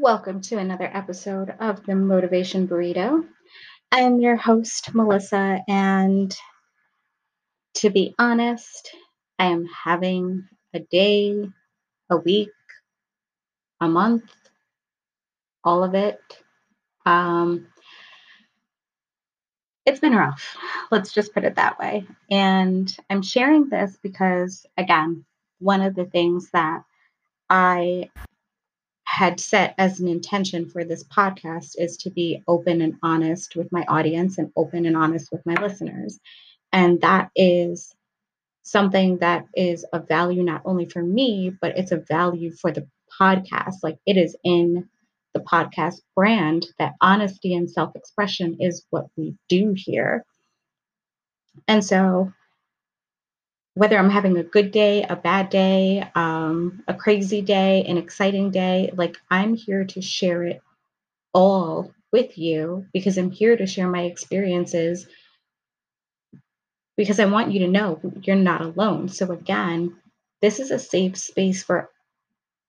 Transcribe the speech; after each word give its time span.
Welcome 0.00 0.42
to 0.42 0.58
another 0.58 0.88
episode 0.94 1.52
of 1.58 1.84
the 1.84 1.96
Motivation 1.96 2.68
Burrito. 2.68 3.26
I'm 3.90 4.20
your 4.20 4.36
host, 4.36 4.94
Melissa, 4.94 5.58
and 5.66 6.32
to 7.74 7.90
be 7.90 8.14
honest, 8.16 8.92
I 9.40 9.46
am 9.46 9.66
having 9.66 10.46
a 10.72 10.78
day, 10.78 11.50
a 12.08 12.16
week, 12.16 12.50
a 13.80 13.88
month, 13.88 14.30
all 15.64 15.82
of 15.82 15.96
it. 15.96 16.20
Um, 17.04 17.66
it's 19.84 19.98
been 19.98 20.14
rough. 20.14 20.56
Let's 20.92 21.12
just 21.12 21.34
put 21.34 21.42
it 21.42 21.56
that 21.56 21.80
way. 21.80 22.06
And 22.30 22.96
I'm 23.10 23.22
sharing 23.22 23.68
this 23.68 23.98
because, 24.00 24.64
again, 24.76 25.24
one 25.58 25.82
of 25.82 25.96
the 25.96 26.04
things 26.04 26.50
that 26.52 26.84
I 27.50 28.10
had 29.18 29.40
set 29.40 29.74
as 29.78 29.98
an 29.98 30.06
intention 30.06 30.70
for 30.70 30.84
this 30.84 31.02
podcast 31.02 31.74
is 31.76 31.96
to 31.96 32.08
be 32.08 32.40
open 32.46 32.80
and 32.80 32.94
honest 33.02 33.56
with 33.56 33.66
my 33.72 33.84
audience 33.88 34.38
and 34.38 34.52
open 34.54 34.86
and 34.86 34.96
honest 34.96 35.32
with 35.32 35.44
my 35.44 35.54
listeners. 35.54 36.20
And 36.72 37.00
that 37.00 37.32
is 37.34 37.96
something 38.62 39.18
that 39.18 39.44
is 39.56 39.82
of 39.92 40.06
value 40.06 40.44
not 40.44 40.62
only 40.64 40.88
for 40.88 41.02
me, 41.02 41.50
but 41.60 41.76
it's 41.76 41.90
a 41.90 41.96
value 41.96 42.52
for 42.52 42.70
the 42.70 42.86
podcast. 43.20 43.78
Like 43.82 43.98
it 44.06 44.16
is 44.16 44.36
in 44.44 44.88
the 45.34 45.40
podcast 45.40 45.96
brand 46.14 46.66
that 46.78 46.94
honesty 47.00 47.56
and 47.56 47.68
self 47.68 47.96
expression 47.96 48.58
is 48.60 48.86
what 48.90 49.06
we 49.16 49.34
do 49.48 49.74
here. 49.76 50.24
And 51.66 51.84
so 51.84 52.32
whether 53.78 53.96
I'm 53.96 54.10
having 54.10 54.36
a 54.36 54.42
good 54.42 54.72
day, 54.72 55.04
a 55.04 55.14
bad 55.14 55.50
day, 55.50 56.02
um, 56.16 56.82
a 56.88 56.94
crazy 56.94 57.42
day, 57.42 57.84
an 57.86 57.96
exciting 57.96 58.50
day, 58.50 58.90
like 58.96 59.16
I'm 59.30 59.54
here 59.54 59.84
to 59.84 60.02
share 60.02 60.42
it 60.42 60.60
all 61.32 61.94
with 62.12 62.36
you 62.36 62.86
because 62.92 63.16
I'm 63.16 63.30
here 63.30 63.56
to 63.56 63.68
share 63.68 63.88
my 63.88 64.02
experiences 64.02 65.06
because 66.96 67.20
I 67.20 67.26
want 67.26 67.52
you 67.52 67.60
to 67.60 67.68
know 67.68 68.00
you're 68.22 68.34
not 68.34 68.62
alone. 68.62 69.10
So, 69.10 69.30
again, 69.30 69.96
this 70.42 70.58
is 70.58 70.72
a 70.72 70.78
safe 70.80 71.16
space 71.16 71.62
for 71.62 71.88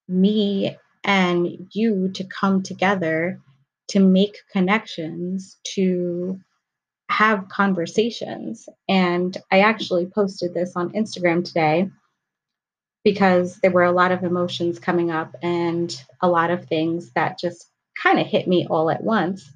me 0.07 0.77
and 1.03 1.69
you 1.71 2.09
to 2.09 2.23
come 2.25 2.61
together 2.61 3.39
to 3.87 3.99
make 3.99 4.37
connections, 4.51 5.57
to 5.73 6.39
have 7.09 7.49
conversations. 7.49 8.69
And 8.87 9.35
I 9.51 9.61
actually 9.61 10.05
posted 10.05 10.53
this 10.53 10.73
on 10.75 10.93
Instagram 10.93 11.43
today 11.43 11.89
because 13.03 13.57
there 13.61 13.71
were 13.71 13.83
a 13.83 13.91
lot 13.91 14.11
of 14.11 14.23
emotions 14.23 14.79
coming 14.79 15.09
up 15.09 15.35
and 15.41 15.95
a 16.21 16.29
lot 16.29 16.51
of 16.51 16.65
things 16.65 17.11
that 17.13 17.39
just 17.39 17.65
kind 18.01 18.19
of 18.19 18.27
hit 18.27 18.47
me 18.47 18.67
all 18.69 18.89
at 18.89 19.03
once. 19.03 19.51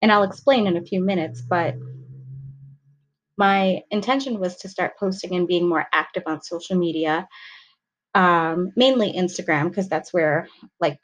And 0.00 0.12
I'll 0.12 0.22
explain 0.22 0.66
in 0.66 0.76
a 0.76 0.84
few 0.84 1.02
minutes, 1.02 1.40
but 1.40 1.74
my 3.36 3.82
intention 3.90 4.38
was 4.38 4.56
to 4.58 4.68
start 4.68 4.98
posting 4.98 5.34
and 5.34 5.48
being 5.48 5.68
more 5.68 5.86
active 5.92 6.22
on 6.26 6.42
social 6.42 6.76
media, 6.76 7.26
um, 8.14 8.70
mainly 8.76 9.12
Instagram, 9.12 9.68
because 9.68 9.88
that's 9.88 10.12
where, 10.12 10.48
like, 10.78 10.98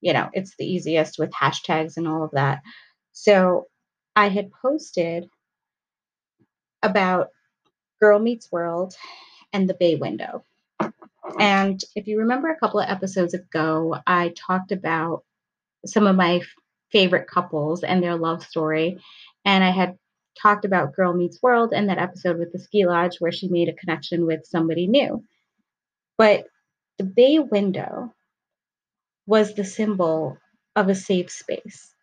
you 0.00 0.12
know, 0.12 0.28
it's 0.32 0.54
the 0.58 0.66
easiest 0.66 1.18
with 1.18 1.30
hashtags 1.30 1.96
and 1.96 2.08
all 2.08 2.24
of 2.24 2.30
that. 2.32 2.62
So 3.12 3.66
I 4.18 4.30
had 4.30 4.50
posted 4.50 5.30
about 6.82 7.28
Girl 8.00 8.18
Meets 8.18 8.50
World 8.50 8.96
and 9.52 9.70
the 9.70 9.74
Bay 9.74 9.94
Window. 9.94 10.44
And 11.38 11.80
if 11.94 12.08
you 12.08 12.18
remember 12.18 12.48
a 12.48 12.58
couple 12.58 12.80
of 12.80 12.88
episodes 12.88 13.32
ago, 13.34 13.96
I 14.08 14.34
talked 14.36 14.72
about 14.72 15.22
some 15.86 16.08
of 16.08 16.16
my 16.16 16.40
favorite 16.90 17.28
couples 17.28 17.84
and 17.84 18.02
their 18.02 18.16
love 18.16 18.42
story. 18.42 18.98
And 19.44 19.62
I 19.62 19.70
had 19.70 19.96
talked 20.42 20.64
about 20.64 20.96
Girl 20.96 21.12
Meets 21.12 21.40
World 21.40 21.72
and 21.72 21.88
that 21.88 21.98
episode 21.98 22.40
with 22.40 22.50
the 22.50 22.58
ski 22.58 22.86
lodge 22.86 23.18
where 23.20 23.30
she 23.30 23.46
made 23.46 23.68
a 23.68 23.72
connection 23.72 24.26
with 24.26 24.44
somebody 24.46 24.88
new. 24.88 25.22
But 26.16 26.48
the 26.98 27.04
bay 27.04 27.38
window 27.38 28.12
was 29.26 29.54
the 29.54 29.64
symbol 29.64 30.38
of 30.74 30.88
a 30.88 30.96
safe 30.96 31.30
space. 31.30 31.94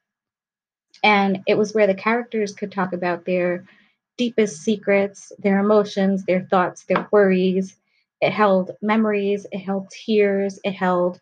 And 1.04 1.40
it 1.48 1.58
was 1.58 1.74
where 1.74 1.88
the 1.88 1.96
characters 1.96 2.54
could 2.54 2.72
talk 2.72 2.94
about 2.94 3.26
their 3.26 3.66
deepest 4.18 4.62
secrets, 4.62 5.32
their 5.40 5.60
emotions, 5.60 6.26
their 6.26 6.44
thoughts, 6.50 6.86
their 6.86 7.08
worries. 7.12 7.76
It 8.22 8.32
held 8.32 8.72
memories, 8.82 9.46
it 9.52 9.60
held 9.60 9.90
tears, 9.90 10.60
it 10.64 10.72
held 10.74 11.20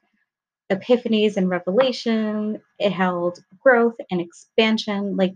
epiphanies 0.71 1.37
and 1.37 1.49
revelation, 1.49 2.61
it 2.79 2.91
held 2.91 3.39
growth 3.59 3.95
and 4.11 4.21
expansion. 4.21 5.15
Like 5.17 5.35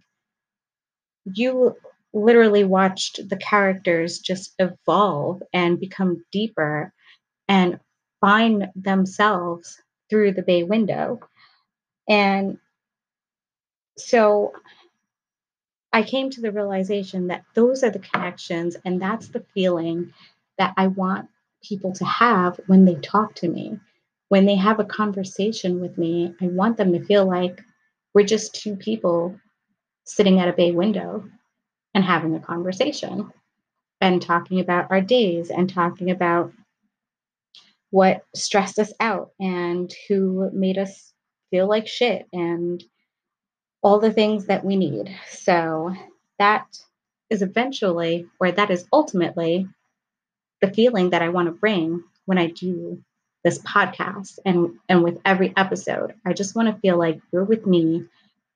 you 1.25 1.75
literally 2.13 2.63
watched 2.63 3.27
the 3.29 3.37
characters 3.37 4.19
just 4.19 4.53
evolve 4.59 5.43
and 5.53 5.79
become 5.79 6.23
deeper 6.31 6.93
and 7.47 7.79
find 8.21 8.69
themselves 8.75 9.81
through 10.09 10.33
the 10.33 10.43
bay 10.43 10.63
window. 10.63 11.19
And 12.09 12.57
so 13.97 14.53
I 15.91 16.03
came 16.03 16.29
to 16.31 16.41
the 16.41 16.51
realization 16.51 17.27
that 17.27 17.43
those 17.55 17.83
are 17.83 17.89
the 17.89 17.99
connections 17.99 18.77
and 18.85 19.01
that's 19.01 19.29
the 19.29 19.45
feeling 19.53 20.13
that 20.57 20.73
I 20.77 20.87
want 20.87 21.29
people 21.63 21.93
to 21.93 22.05
have 22.05 22.59
when 22.67 22.85
they 22.85 22.95
talk 22.95 23.35
to 23.35 23.47
me. 23.47 23.79
When 24.29 24.45
they 24.45 24.55
have 24.55 24.79
a 24.79 24.85
conversation 24.85 25.79
with 25.79 25.97
me, 25.97 26.35
I 26.41 26.47
want 26.47 26.77
them 26.77 26.93
to 26.93 27.03
feel 27.05 27.25
like 27.25 27.61
we're 28.13 28.25
just 28.25 28.55
two 28.55 28.75
people 28.75 29.39
sitting 30.03 30.39
at 30.39 30.49
a 30.49 30.53
bay 30.53 30.71
window 30.71 31.23
and 31.93 32.03
having 32.03 32.35
a 32.35 32.39
conversation 32.39 33.31
and 34.01 34.21
talking 34.21 34.59
about 34.59 34.91
our 34.91 35.01
days 35.01 35.49
and 35.49 35.69
talking 35.69 36.11
about 36.11 36.51
what 37.89 38.23
stressed 38.35 38.79
us 38.79 38.91
out 38.99 39.31
and 39.39 39.93
who 40.07 40.49
made 40.53 40.77
us 40.77 41.13
feel 41.49 41.67
like 41.67 41.87
shit 41.87 42.27
and 42.33 42.83
all 43.81 43.99
the 43.99 44.11
things 44.11 44.45
that 44.45 44.65
we 44.65 44.75
need. 44.75 45.15
So 45.29 45.93
that 46.39 46.79
is 47.29 47.41
eventually, 47.41 48.27
or 48.39 48.51
that 48.51 48.71
is 48.71 48.85
ultimately, 48.91 49.67
the 50.61 50.73
feeling 50.73 51.11
that 51.11 51.21
I 51.21 51.29
want 51.29 51.47
to 51.47 51.51
bring 51.51 52.03
when 52.25 52.37
I 52.37 52.47
do 52.47 53.03
this 53.43 53.59
podcast 53.59 54.39
and 54.45 54.71
and 54.89 55.03
with 55.03 55.19
every 55.23 55.53
episode. 55.55 56.13
I 56.25 56.33
just 56.33 56.55
want 56.55 56.67
to 56.67 56.81
feel 56.81 56.97
like 56.97 57.21
you're 57.31 57.43
with 57.43 57.65
me 57.65 58.05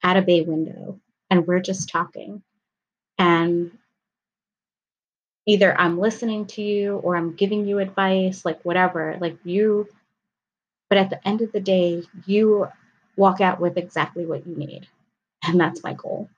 at 0.04 0.18
a 0.18 0.22
bay 0.22 0.42
window 0.42 1.00
and 1.30 1.46
we're 1.46 1.60
just 1.60 1.90
talking. 1.90 2.42
And 3.18 3.72
either 5.46 5.80
I'm 5.80 6.00
listening 6.00 6.46
to 6.48 6.62
you 6.62 6.98
or 6.98 7.16
I'm 7.16 7.36
giving 7.36 7.68
you 7.68 7.80
advice, 7.80 8.44
like 8.44 8.64
whatever, 8.64 9.18
like 9.20 9.38
you 9.44 9.88
but 10.90 10.98
at 10.98 11.10
the 11.10 11.26
end 11.26 11.40
of 11.40 11.54
the 11.54 11.62
day, 11.62 12.04
you 12.26 12.68
walk 13.16 13.40
out 13.40 13.62
with 13.62 13.78
exactly 13.78 14.26
what 14.26 14.46
you 14.46 14.58
need. 14.58 14.88
And 15.44 15.60
that's 15.60 15.84
my 15.84 15.94
goal. 15.94 16.30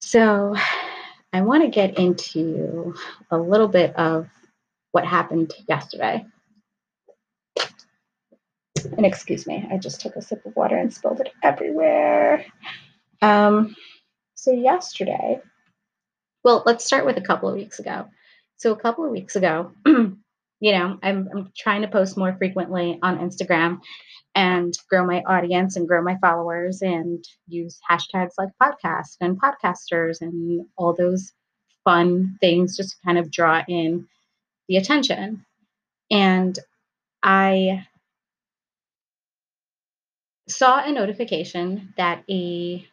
So 0.00 0.54
I 1.32 1.42
want 1.42 1.62
to 1.62 1.68
get 1.68 1.98
into 1.98 2.94
a 3.30 3.38
little 3.38 3.68
bit 3.68 3.94
of 3.96 4.28
what 4.92 5.04
happened 5.04 5.52
yesterday. 5.68 6.24
And 8.96 9.04
excuse 9.04 9.46
me, 9.46 9.66
I 9.70 9.76
just 9.76 10.00
took 10.00 10.16
a 10.16 10.22
sip 10.22 10.46
of 10.46 10.54
water 10.56 10.76
and 10.76 10.92
spilled 10.92 11.20
it 11.20 11.32
everywhere. 11.42 12.46
Um, 13.20 13.74
so, 14.34 14.52
yesterday, 14.52 15.40
well, 16.44 16.62
let's 16.64 16.84
start 16.84 17.04
with 17.04 17.18
a 17.18 17.22
couple 17.22 17.48
of 17.48 17.56
weeks 17.56 17.80
ago. 17.80 18.06
So, 18.56 18.72
a 18.72 18.76
couple 18.76 19.04
of 19.04 19.10
weeks 19.10 19.34
ago, 19.34 19.72
you 20.60 20.72
know, 20.72 20.98
I'm, 21.02 21.28
I'm 21.34 21.52
trying 21.56 21.82
to 21.82 21.88
post 21.88 22.16
more 22.16 22.36
frequently 22.36 22.98
on 23.02 23.18
Instagram 23.18 23.80
and 24.34 24.74
grow 24.88 25.06
my 25.06 25.22
audience 25.22 25.76
and 25.76 25.88
grow 25.88 26.02
my 26.02 26.16
followers 26.20 26.82
and 26.82 27.24
use 27.46 27.80
hashtags 27.90 28.32
like 28.38 28.50
podcast 28.62 29.16
and 29.20 29.40
podcasters 29.40 30.20
and 30.20 30.66
all 30.76 30.94
those 30.94 31.32
fun 31.84 32.36
things 32.40 32.76
just 32.76 32.90
to 32.90 32.96
kind 33.04 33.18
of 33.18 33.30
draw 33.30 33.62
in 33.68 34.06
the 34.68 34.76
attention. 34.76 35.44
And 36.10 36.58
I 37.22 37.86
saw 40.48 40.84
a 40.84 40.92
notification 40.92 41.92
that 41.96 42.24
a 42.30 42.86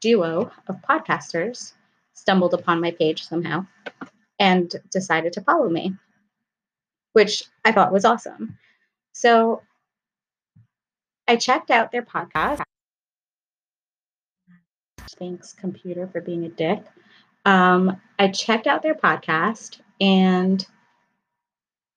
duo 0.00 0.50
of 0.68 0.76
podcasters 0.88 1.72
stumbled 2.14 2.54
upon 2.54 2.80
my 2.80 2.90
page 2.90 3.24
somehow 3.24 3.66
and 4.38 4.74
decided 4.92 5.32
to 5.34 5.40
follow 5.40 5.68
me, 5.68 5.94
which 7.16 7.44
I 7.64 7.72
thought 7.72 7.94
was 7.94 8.04
awesome. 8.04 8.58
So 9.12 9.62
I 11.26 11.36
checked 11.36 11.70
out 11.70 11.90
their 11.90 12.02
podcast. 12.02 12.60
Thanks, 15.18 15.54
computer, 15.54 16.06
for 16.08 16.20
being 16.20 16.44
a 16.44 16.50
dick. 16.50 16.84
Um, 17.46 17.98
I 18.18 18.28
checked 18.28 18.66
out 18.66 18.82
their 18.82 18.94
podcast 18.94 19.80
and 19.98 20.66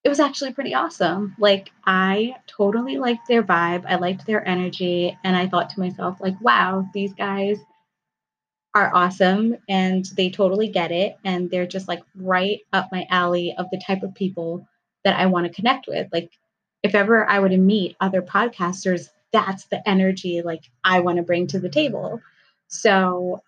it 0.05 0.07
was 0.07 0.21
actually 0.21 0.53
pretty 0.53 0.73
awesome. 0.73 1.35
Like 1.37 1.69
I 1.85 2.35
totally 2.47 2.97
liked 2.97 3.27
their 3.27 3.43
vibe. 3.43 3.83
I 3.85 3.95
liked 3.95 4.25
their 4.25 4.47
energy 4.47 5.17
and 5.25 5.35
I 5.35 5.49
thought 5.49 5.69
to 5.71 5.81
myself 5.81 6.21
like, 6.21 6.39
wow, 6.39 6.87
these 6.93 7.11
guys 7.11 7.57
are 8.73 8.95
awesome 8.95 9.57
and 9.67 10.05
they 10.15 10.29
totally 10.29 10.69
get 10.69 10.93
it 10.93 11.17
and 11.25 11.51
they're 11.51 11.67
just 11.67 11.89
like 11.89 12.03
right 12.15 12.59
up 12.71 12.87
my 12.93 13.05
alley 13.09 13.53
of 13.57 13.65
the 13.69 13.81
type 13.85 14.01
of 14.01 14.15
people 14.15 14.65
that 15.03 15.17
I 15.19 15.25
want 15.27 15.47
to 15.47 15.53
connect 15.53 15.87
with. 15.87 16.07
Like 16.11 16.31
if 16.83 16.95
ever 16.95 17.29
I 17.29 17.39
were 17.39 17.49
to 17.49 17.57
meet 17.57 17.95
other 17.99 18.21
podcasters, 18.21 19.09
that's 19.31 19.65
the 19.65 19.87
energy 19.87 20.41
like 20.41 20.63
I 20.83 20.99
want 20.99 21.17
to 21.17 21.23
bring 21.23 21.47
to 21.47 21.59
the 21.59 21.69
table. 21.69 22.21
So 22.67 23.41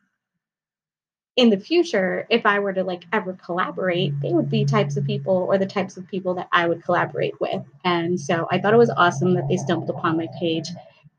in 1.37 1.49
the 1.49 1.57
future, 1.57 2.27
if 2.29 2.45
I 2.45 2.59
were 2.59 2.73
to 2.73 2.83
like 2.83 3.05
ever 3.13 3.33
collaborate, 3.33 4.19
they 4.21 4.33
would 4.33 4.49
be 4.49 4.65
types 4.65 4.97
of 4.97 5.05
people 5.05 5.47
or 5.49 5.57
the 5.57 5.65
types 5.65 5.97
of 5.97 6.07
people 6.07 6.33
that 6.35 6.49
I 6.51 6.67
would 6.67 6.83
collaborate 6.83 7.39
with. 7.39 7.63
And 7.85 8.19
so 8.19 8.47
I 8.51 8.59
thought 8.59 8.73
it 8.73 8.77
was 8.77 8.89
awesome 8.91 9.33
that 9.35 9.47
they 9.47 9.57
stumbled 9.57 9.89
upon 9.89 10.17
my 10.17 10.27
page, 10.39 10.67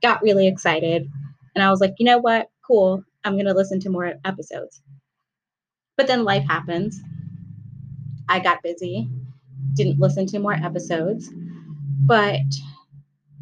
got 0.02 0.22
really 0.22 0.46
excited, 0.46 1.10
and 1.54 1.64
I 1.64 1.70
was 1.70 1.80
like, 1.80 1.94
you 1.98 2.06
know 2.06 2.18
what? 2.18 2.50
Cool. 2.66 3.04
I'm 3.24 3.34
going 3.34 3.46
to 3.46 3.54
listen 3.54 3.80
to 3.80 3.90
more 3.90 4.14
episodes. 4.24 4.82
But 5.96 6.06
then 6.06 6.24
life 6.24 6.44
happens. 6.48 7.00
I 8.28 8.40
got 8.40 8.62
busy, 8.62 9.08
didn't 9.74 9.98
listen 9.98 10.26
to 10.26 10.38
more 10.38 10.54
episodes, 10.54 11.30
but 12.06 12.40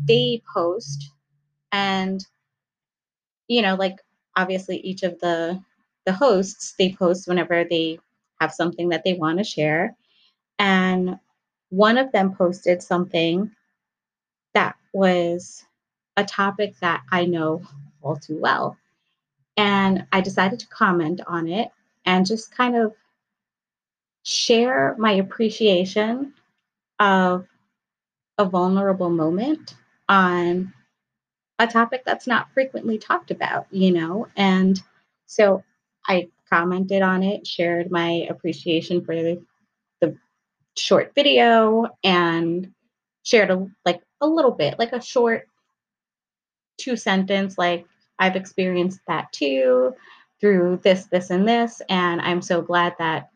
they 0.06 0.42
post 0.52 1.10
and 1.72 2.24
you 3.48 3.62
know, 3.62 3.74
like 3.74 3.96
obviously 4.36 4.78
each 4.78 5.02
of 5.02 5.18
the 5.20 5.60
the 6.06 6.12
hosts, 6.12 6.74
they 6.78 6.92
post 6.92 7.28
whenever 7.28 7.64
they 7.64 7.98
have 8.40 8.52
something 8.52 8.88
that 8.88 9.02
they 9.04 9.14
want 9.14 9.38
to 9.38 9.44
share. 9.44 9.96
And 10.58 11.18
one 11.68 11.98
of 11.98 12.12
them 12.12 12.34
posted 12.34 12.82
something 12.82 13.50
that 14.54 14.76
was 14.92 15.64
a 16.16 16.24
topic 16.24 16.74
that 16.80 17.02
I 17.10 17.26
know 17.26 17.62
all 18.02 18.16
too 18.16 18.38
well. 18.40 18.76
And 19.56 20.06
I 20.12 20.20
decided 20.20 20.60
to 20.60 20.68
comment 20.68 21.20
on 21.26 21.48
it 21.48 21.70
and 22.06 22.24
just 22.24 22.54
kind 22.56 22.76
of 22.76 22.94
share 24.30 24.94
my 24.98 25.12
appreciation 25.12 26.32
of 27.00 27.46
a 28.38 28.44
vulnerable 28.44 29.10
moment 29.10 29.74
on 30.08 30.72
a 31.58 31.66
topic 31.66 32.02
that's 32.06 32.26
not 32.26 32.52
frequently 32.54 32.96
talked 32.96 33.30
about, 33.30 33.66
you 33.70 33.90
know? 33.90 34.28
And 34.36 34.80
so 35.26 35.64
I 36.06 36.28
commented 36.48 37.02
on 37.02 37.22
it, 37.22 37.46
shared 37.46 37.90
my 37.90 38.26
appreciation 38.30 39.04
for 39.04 39.14
the, 39.14 39.42
the 40.00 40.16
short 40.76 41.12
video, 41.14 41.88
and 42.04 42.72
shared 43.24 43.50
a, 43.50 43.66
like 43.84 44.00
a 44.20 44.26
little 44.26 44.52
bit, 44.52 44.78
like 44.78 44.92
a 44.92 45.02
short 45.02 45.48
two 46.78 46.96
sentence, 46.96 47.58
like 47.58 47.84
I've 48.18 48.36
experienced 48.36 49.00
that 49.08 49.32
too 49.32 49.94
through 50.40 50.80
this, 50.82 51.06
this, 51.06 51.30
and 51.30 51.46
this. 51.46 51.82
And 51.88 52.20
I'm 52.20 52.42
so 52.42 52.62
glad 52.62 52.94
that, 52.98 53.29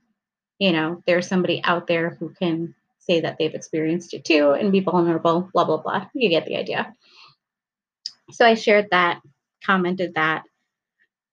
you 0.58 0.72
know, 0.72 1.02
there's 1.06 1.28
somebody 1.28 1.60
out 1.64 1.86
there 1.86 2.10
who 2.10 2.30
can 2.30 2.74
say 2.98 3.20
that 3.20 3.36
they've 3.38 3.54
experienced 3.54 4.14
it 4.14 4.24
too 4.24 4.52
and 4.52 4.72
be 4.72 4.80
vulnerable, 4.80 5.48
blah, 5.52 5.64
blah, 5.64 5.78
blah. 5.78 6.06
You 6.14 6.28
get 6.28 6.46
the 6.46 6.56
idea. 6.56 6.94
So 8.32 8.46
I 8.46 8.54
shared 8.54 8.88
that, 8.90 9.20
commented 9.64 10.14
that. 10.14 10.44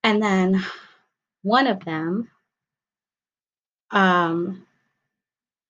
And 0.03 0.21
then 0.21 0.63
one 1.43 1.67
of 1.67 1.83
them 1.85 2.29
um, 3.91 4.65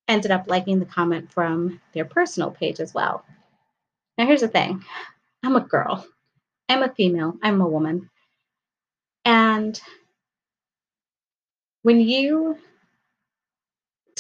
ended 0.07 0.31
up 0.31 0.45
liking 0.47 0.79
the 0.79 0.85
comment 0.85 1.31
from 1.31 1.79
their 1.93 2.05
personal 2.05 2.51
page 2.51 2.79
as 2.79 2.93
well. 2.93 3.23
Now, 4.17 4.25
here's 4.25 4.41
the 4.41 4.47
thing 4.47 4.83
I'm 5.43 5.55
a 5.55 5.61
girl, 5.61 6.05
I'm 6.69 6.83
a 6.83 6.93
female, 6.93 7.35
I'm 7.41 7.61
a 7.61 7.67
woman. 7.67 8.09
And 9.25 9.79
when 11.83 11.99
you, 11.99 12.57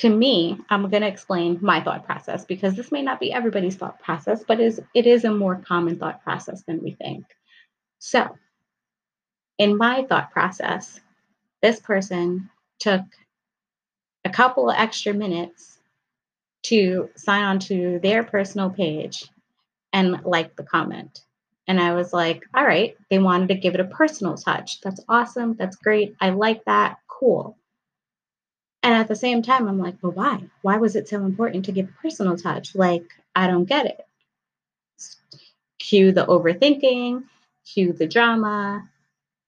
to 0.01 0.09
me, 0.09 0.57
I'm 0.71 0.89
going 0.89 1.03
to 1.03 1.07
explain 1.07 1.59
my 1.61 1.79
thought 1.79 2.07
process 2.07 2.43
because 2.43 2.73
this 2.73 2.91
may 2.91 3.03
not 3.03 3.19
be 3.19 3.31
everybody's 3.31 3.75
thought 3.75 3.99
process, 3.99 4.43
but 4.43 4.59
is 4.59 4.81
it 4.95 5.05
is 5.05 5.25
a 5.25 5.31
more 5.31 5.61
common 5.67 5.99
thought 5.99 6.23
process 6.23 6.63
than 6.63 6.81
we 6.81 6.93
think. 6.93 7.23
So, 7.99 8.35
in 9.59 9.77
my 9.77 10.03
thought 10.09 10.31
process, 10.31 10.99
this 11.61 11.79
person 11.79 12.49
took 12.79 13.03
a 14.25 14.31
couple 14.31 14.71
of 14.71 14.75
extra 14.75 15.13
minutes 15.13 15.77
to 16.63 17.11
sign 17.15 17.43
on 17.43 17.59
to 17.59 17.99
their 18.01 18.23
personal 18.23 18.71
page 18.71 19.29
and 19.93 20.23
like 20.23 20.55
the 20.55 20.63
comment. 20.63 21.19
And 21.67 21.79
I 21.79 21.93
was 21.93 22.11
like, 22.11 22.41
all 22.55 22.65
right, 22.65 22.97
they 23.11 23.19
wanted 23.19 23.49
to 23.49 23.55
give 23.55 23.75
it 23.75 23.79
a 23.79 23.85
personal 23.85 24.35
touch. 24.35 24.81
That's 24.81 25.01
awesome. 25.07 25.53
That's 25.57 25.75
great. 25.75 26.15
I 26.19 26.31
like 26.31 26.65
that. 26.65 26.97
Cool. 27.07 27.55
And 28.83 28.95
at 28.95 29.07
the 29.07 29.15
same 29.15 29.41
time, 29.41 29.67
I'm 29.67 29.77
like, 29.77 29.95
well, 30.01 30.11
why? 30.11 30.43
Why 30.63 30.77
was 30.77 30.95
it 30.95 31.07
so 31.07 31.23
important 31.23 31.65
to 31.65 31.71
give 31.71 31.89
personal 32.01 32.35
touch? 32.35 32.75
Like, 32.75 33.03
I 33.35 33.47
don't 33.47 33.65
get 33.65 33.85
it. 33.85 34.07
Cue 35.79 36.11
the 36.11 36.25
overthinking, 36.25 37.23
cue 37.65 37.93
the 37.93 38.07
drama, 38.07 38.89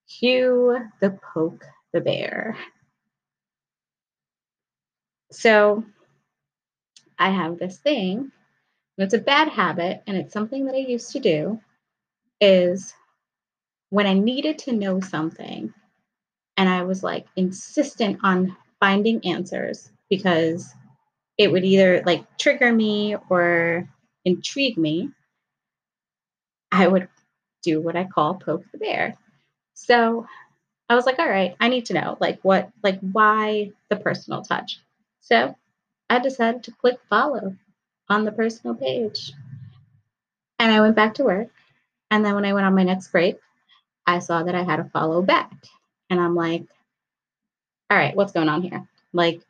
cue 0.07 0.77
the 0.99 1.11
poke 1.11 1.65
the 1.91 2.01
bear. 2.01 2.57
So 5.31 5.83
I 7.17 7.29
have 7.31 7.57
this 7.57 7.77
thing, 7.77 8.31
it's 8.97 9.13
a 9.13 9.19
bad 9.19 9.47
habit, 9.49 10.03
and 10.05 10.15
it's 10.15 10.33
something 10.33 10.65
that 10.65 10.75
I 10.75 10.79
used 10.79 11.11
to 11.13 11.19
do, 11.19 11.59
is 12.39 12.93
when 13.89 14.05
I 14.05 14.13
needed 14.13 14.59
to 14.59 14.71
know 14.73 14.99
something 14.99 15.73
and 16.57 16.69
I 16.69 16.83
was 16.83 17.03
like 17.03 17.25
insistent 17.35 18.19
on 18.23 18.55
finding 18.83 19.25
answers 19.25 19.89
because 20.09 20.73
it 21.37 21.49
would 21.49 21.63
either 21.63 22.03
like 22.05 22.25
trigger 22.37 22.69
me 22.69 23.15
or 23.29 23.87
intrigue 24.25 24.77
me, 24.77 25.09
I 26.69 26.89
would 26.89 27.07
do 27.61 27.79
what 27.79 27.95
I 27.95 28.03
call 28.03 28.33
poke 28.33 28.65
the 28.73 28.77
bear. 28.77 29.15
So 29.73 30.27
I 30.89 30.95
was 30.95 31.05
like, 31.05 31.17
all 31.17 31.29
right, 31.29 31.55
I 31.61 31.69
need 31.69 31.85
to 31.85 31.93
know 31.93 32.17
like 32.19 32.41
what, 32.41 32.71
like 32.83 32.99
why 32.99 33.71
the 33.89 33.95
personal 33.95 34.41
touch. 34.41 34.81
So 35.21 35.55
I 36.09 36.19
decided 36.19 36.63
to 36.63 36.73
click 36.73 36.99
follow 37.09 37.55
on 38.09 38.25
the 38.25 38.33
personal 38.33 38.75
page. 38.75 39.31
And 40.59 40.69
I 40.73 40.81
went 40.81 40.97
back 40.97 41.13
to 41.13 41.23
work. 41.23 41.47
And 42.11 42.25
then 42.25 42.35
when 42.35 42.43
I 42.43 42.51
went 42.51 42.65
on 42.65 42.75
my 42.75 42.83
next 42.83 43.13
break, 43.13 43.37
I 44.05 44.19
saw 44.19 44.43
that 44.43 44.55
I 44.55 44.63
had 44.63 44.81
a 44.81 44.89
follow 44.89 45.21
back. 45.21 45.53
And 46.09 46.19
I'm 46.19 46.35
like, 46.35 46.65
all 47.93 47.99
right, 47.99 48.15
what's 48.15 48.31
going 48.31 48.49
on 48.49 48.63
here? 48.63 48.87
Like, 49.13 49.41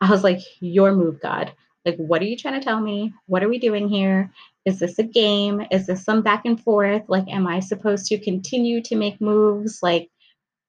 I 0.00 0.10
was 0.10 0.24
like, 0.24 0.40
your 0.60 0.92
move, 0.94 1.20
God. 1.20 1.52
Like, 1.84 1.96
what 1.96 2.22
are 2.22 2.26
you 2.26 2.38
trying 2.38 2.58
to 2.58 2.64
tell 2.64 2.80
me? 2.80 3.12
What 3.26 3.42
are 3.42 3.50
we 3.50 3.58
doing 3.58 3.86
here? 3.86 4.32
Is 4.64 4.78
this 4.78 4.98
a 4.98 5.02
game? 5.02 5.62
Is 5.70 5.86
this 5.86 6.04
some 6.04 6.22
back 6.22 6.46
and 6.46 6.58
forth? 6.58 7.02
Like, 7.08 7.28
am 7.28 7.46
I 7.46 7.60
supposed 7.60 8.06
to 8.06 8.18
continue 8.18 8.80
to 8.84 8.96
make 8.96 9.20
moves? 9.20 9.80
Like, 9.82 10.08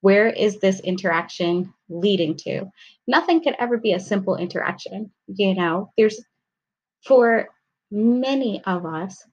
where 0.02 0.28
is 0.28 0.60
this 0.60 0.80
interaction 0.80 1.72
leading 1.88 2.36
to? 2.38 2.66
Nothing 3.06 3.42
could 3.42 3.56
ever 3.58 3.78
be 3.78 3.94
a 3.94 4.00
simple 4.00 4.36
interaction. 4.36 5.10
You 5.28 5.54
know, 5.54 5.92
there's 5.96 6.20
for 7.06 7.48
many 7.90 8.62
of 8.64 8.84
us, 8.84 9.24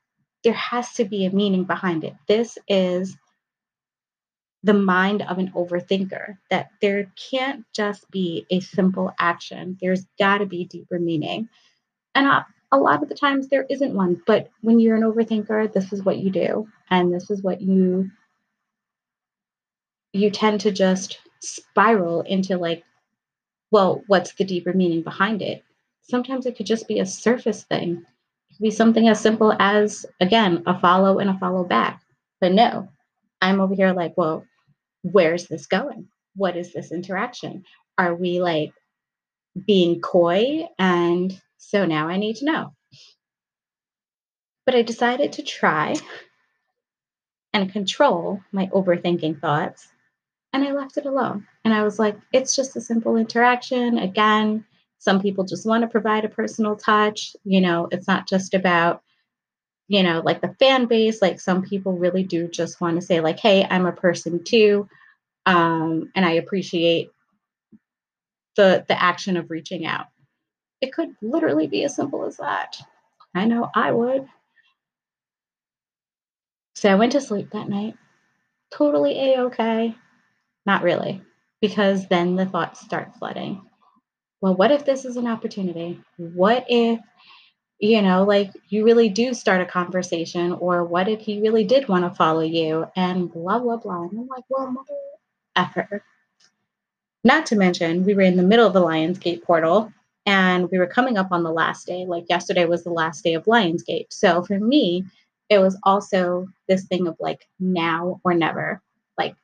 there 0.45 0.53
has 0.53 0.93
to 0.93 1.03
be 1.03 1.25
a 1.25 1.31
meaning 1.31 1.65
behind 1.65 2.05
it. 2.05 2.13
This 2.29 2.57
is 2.69 3.17
the 4.63 4.73
mind 4.73 5.23
of 5.23 5.39
an 5.39 5.51
overthinker 5.55 6.37
that 6.49 6.69
there 6.81 7.11
can't 7.29 7.65
just 7.73 8.09
be 8.11 8.45
a 8.51 8.59
simple 8.59 9.11
action. 9.19 9.77
There's 9.81 10.05
got 10.19 10.37
to 10.39 10.45
be 10.45 10.65
deeper 10.65 10.99
meaning. 10.99 11.49
And 12.13 12.27
a, 12.27 12.45
a 12.71 12.77
lot 12.77 13.01
of 13.01 13.09
the 13.09 13.15
times 13.15 13.47
there 13.47 13.65
isn't 13.69 13.93
one, 13.93 14.21
but 14.27 14.49
when 14.61 14.79
you're 14.79 14.95
an 14.95 15.01
overthinker, 15.01 15.73
this 15.73 15.91
is 15.91 16.03
what 16.03 16.17
you 16.17 16.29
do. 16.29 16.67
And 16.89 17.13
this 17.13 17.31
is 17.31 17.41
what 17.41 17.61
you 17.61 18.11
you 20.13 20.29
tend 20.29 20.59
to 20.61 20.71
just 20.71 21.19
spiral 21.39 22.21
into 22.21 22.57
like, 22.57 22.83
well, 23.71 24.03
what's 24.07 24.33
the 24.33 24.43
deeper 24.43 24.73
meaning 24.73 25.01
behind 25.01 25.41
it? 25.41 25.63
Sometimes 26.01 26.45
it 26.45 26.57
could 26.57 26.65
just 26.65 26.87
be 26.87 26.99
a 26.99 27.05
surface 27.05 27.63
thing. 27.63 28.03
It 28.49 28.55
could 28.55 28.63
be 28.63 28.71
something 28.71 29.07
as 29.07 29.21
simple 29.21 29.55
as, 29.59 30.05
again, 30.19 30.63
a 30.65 30.77
follow 30.79 31.19
and 31.19 31.29
a 31.29 31.37
follow 31.39 31.63
back. 31.63 32.01
But 32.41 32.51
no, 32.51 32.89
I'm 33.41 33.61
over 33.61 33.73
here 33.73 33.93
like, 33.93 34.15
well, 34.17 34.45
where's 35.03 35.47
this 35.47 35.67
going? 35.67 36.07
What 36.35 36.57
is 36.57 36.73
this 36.73 36.91
interaction? 36.91 37.65
Are 37.97 38.15
we 38.15 38.41
like 38.41 38.73
being 39.67 40.01
coy? 40.01 40.67
And 40.79 41.39
so 41.57 41.85
now 41.85 42.07
I 42.07 42.17
need 42.17 42.37
to 42.37 42.45
know. 42.45 42.73
But 44.65 44.75
I 44.75 44.83
decided 44.83 45.33
to 45.33 45.43
try 45.43 45.95
and 47.53 47.71
control 47.71 48.41
my 48.51 48.67
overthinking 48.67 49.41
thoughts 49.41 49.89
and 50.53 50.63
I 50.63 50.71
left 50.71 50.97
it 50.97 51.05
alone. 51.05 51.47
And 51.65 51.73
I 51.73 51.83
was 51.83 51.99
like, 51.99 52.17
it's 52.33 52.55
just 52.55 52.75
a 52.75 52.81
simple 52.81 53.15
interaction. 53.17 53.97
Again, 53.97 54.65
Some 55.01 55.19
people 55.19 55.43
just 55.43 55.65
want 55.65 55.81
to 55.81 55.87
provide 55.87 56.25
a 56.25 56.29
personal 56.29 56.75
touch. 56.75 57.35
You 57.43 57.59
know, 57.59 57.87
it's 57.91 58.07
not 58.07 58.27
just 58.27 58.53
about, 58.53 59.01
you 59.91 60.03
know, 60.03 60.21
like 60.23 60.39
the 60.39 60.55
fan 60.57 60.85
base. 60.85 61.21
Like 61.21 61.41
some 61.41 61.63
people 61.63 61.97
really 61.97 62.23
do 62.23 62.47
just 62.47 62.79
want 62.79 62.95
to 62.95 63.05
say, 63.05 63.19
like, 63.19 63.39
hey, 63.39 63.67
I'm 63.69 63.85
a 63.85 63.91
person 63.91 64.41
too. 64.41 64.87
Um, 65.45 66.09
and 66.15 66.25
I 66.25 66.31
appreciate 66.33 67.11
the 68.55 68.85
the 68.87 69.01
action 69.01 69.35
of 69.35 69.51
reaching 69.51 69.85
out. 69.85 70.05
It 70.79 70.93
could 70.93 71.09
literally 71.21 71.67
be 71.67 71.83
as 71.83 71.93
simple 71.93 72.25
as 72.25 72.37
that. 72.37 72.77
I 73.35 73.43
know 73.43 73.69
I 73.75 73.91
would. 73.91 74.29
So 76.75 76.89
I 76.89 76.95
went 76.95 77.11
to 77.11 77.21
sleep 77.21 77.49
that 77.51 77.67
night, 77.67 77.95
totally 78.71 79.19
a 79.19 79.41
okay. 79.41 79.93
Not 80.65 80.83
really, 80.83 81.21
because 81.59 82.07
then 82.07 82.37
the 82.37 82.45
thoughts 82.45 82.79
start 82.79 83.13
flooding. 83.19 83.61
Well, 84.39 84.55
what 84.55 84.71
if 84.71 84.85
this 84.85 85.03
is 85.03 85.17
an 85.17 85.27
opportunity? 85.27 86.01
What 86.17 86.65
if, 86.69 86.99
you 87.81 88.01
know, 88.03 88.23
like 88.23 88.51
you 88.69 88.85
really 88.85 89.09
do 89.09 89.33
start 89.33 89.59
a 89.59 89.65
conversation, 89.65 90.53
or 90.53 90.85
what 90.85 91.09
if 91.09 91.19
he 91.19 91.41
really 91.41 91.63
did 91.63 91.87
want 91.87 92.05
to 92.05 92.15
follow 92.15 92.41
you 92.41 92.85
and 92.95 93.31
blah, 93.33 93.57
blah, 93.57 93.77
blah. 93.77 94.03
And 94.03 94.19
I'm 94.19 94.27
like, 94.27 94.43
well, 94.49 94.69
mother 94.69 94.93
effer. 95.55 96.03
Not 97.23 97.47
to 97.47 97.55
mention, 97.55 98.05
we 98.05 98.13
were 98.13 98.21
in 98.21 98.37
the 98.37 98.43
middle 98.43 98.67
of 98.67 98.73
the 98.73 98.81
Lionsgate 98.81 99.43
portal 99.43 99.91
and 100.27 100.69
we 100.69 100.77
were 100.77 100.87
coming 100.87 101.17
up 101.17 101.31
on 101.31 101.41
the 101.41 101.51
last 101.51 101.87
day. 101.87 102.05
Like 102.05 102.25
yesterday 102.29 102.65
was 102.65 102.83
the 102.83 102.91
last 102.91 103.23
day 103.23 103.33
of 103.33 103.45
Lionsgate. 103.45 104.07
So 104.11 104.43
for 104.43 104.59
me, 104.59 105.03
it 105.49 105.57
was 105.57 105.77
also 105.83 106.47
this 106.67 106.85
thing 106.85 107.07
of 107.07 107.15
like 107.19 107.47
now 107.59 108.21
or 108.23 108.35
never. 108.35 108.79
Like 109.17 109.35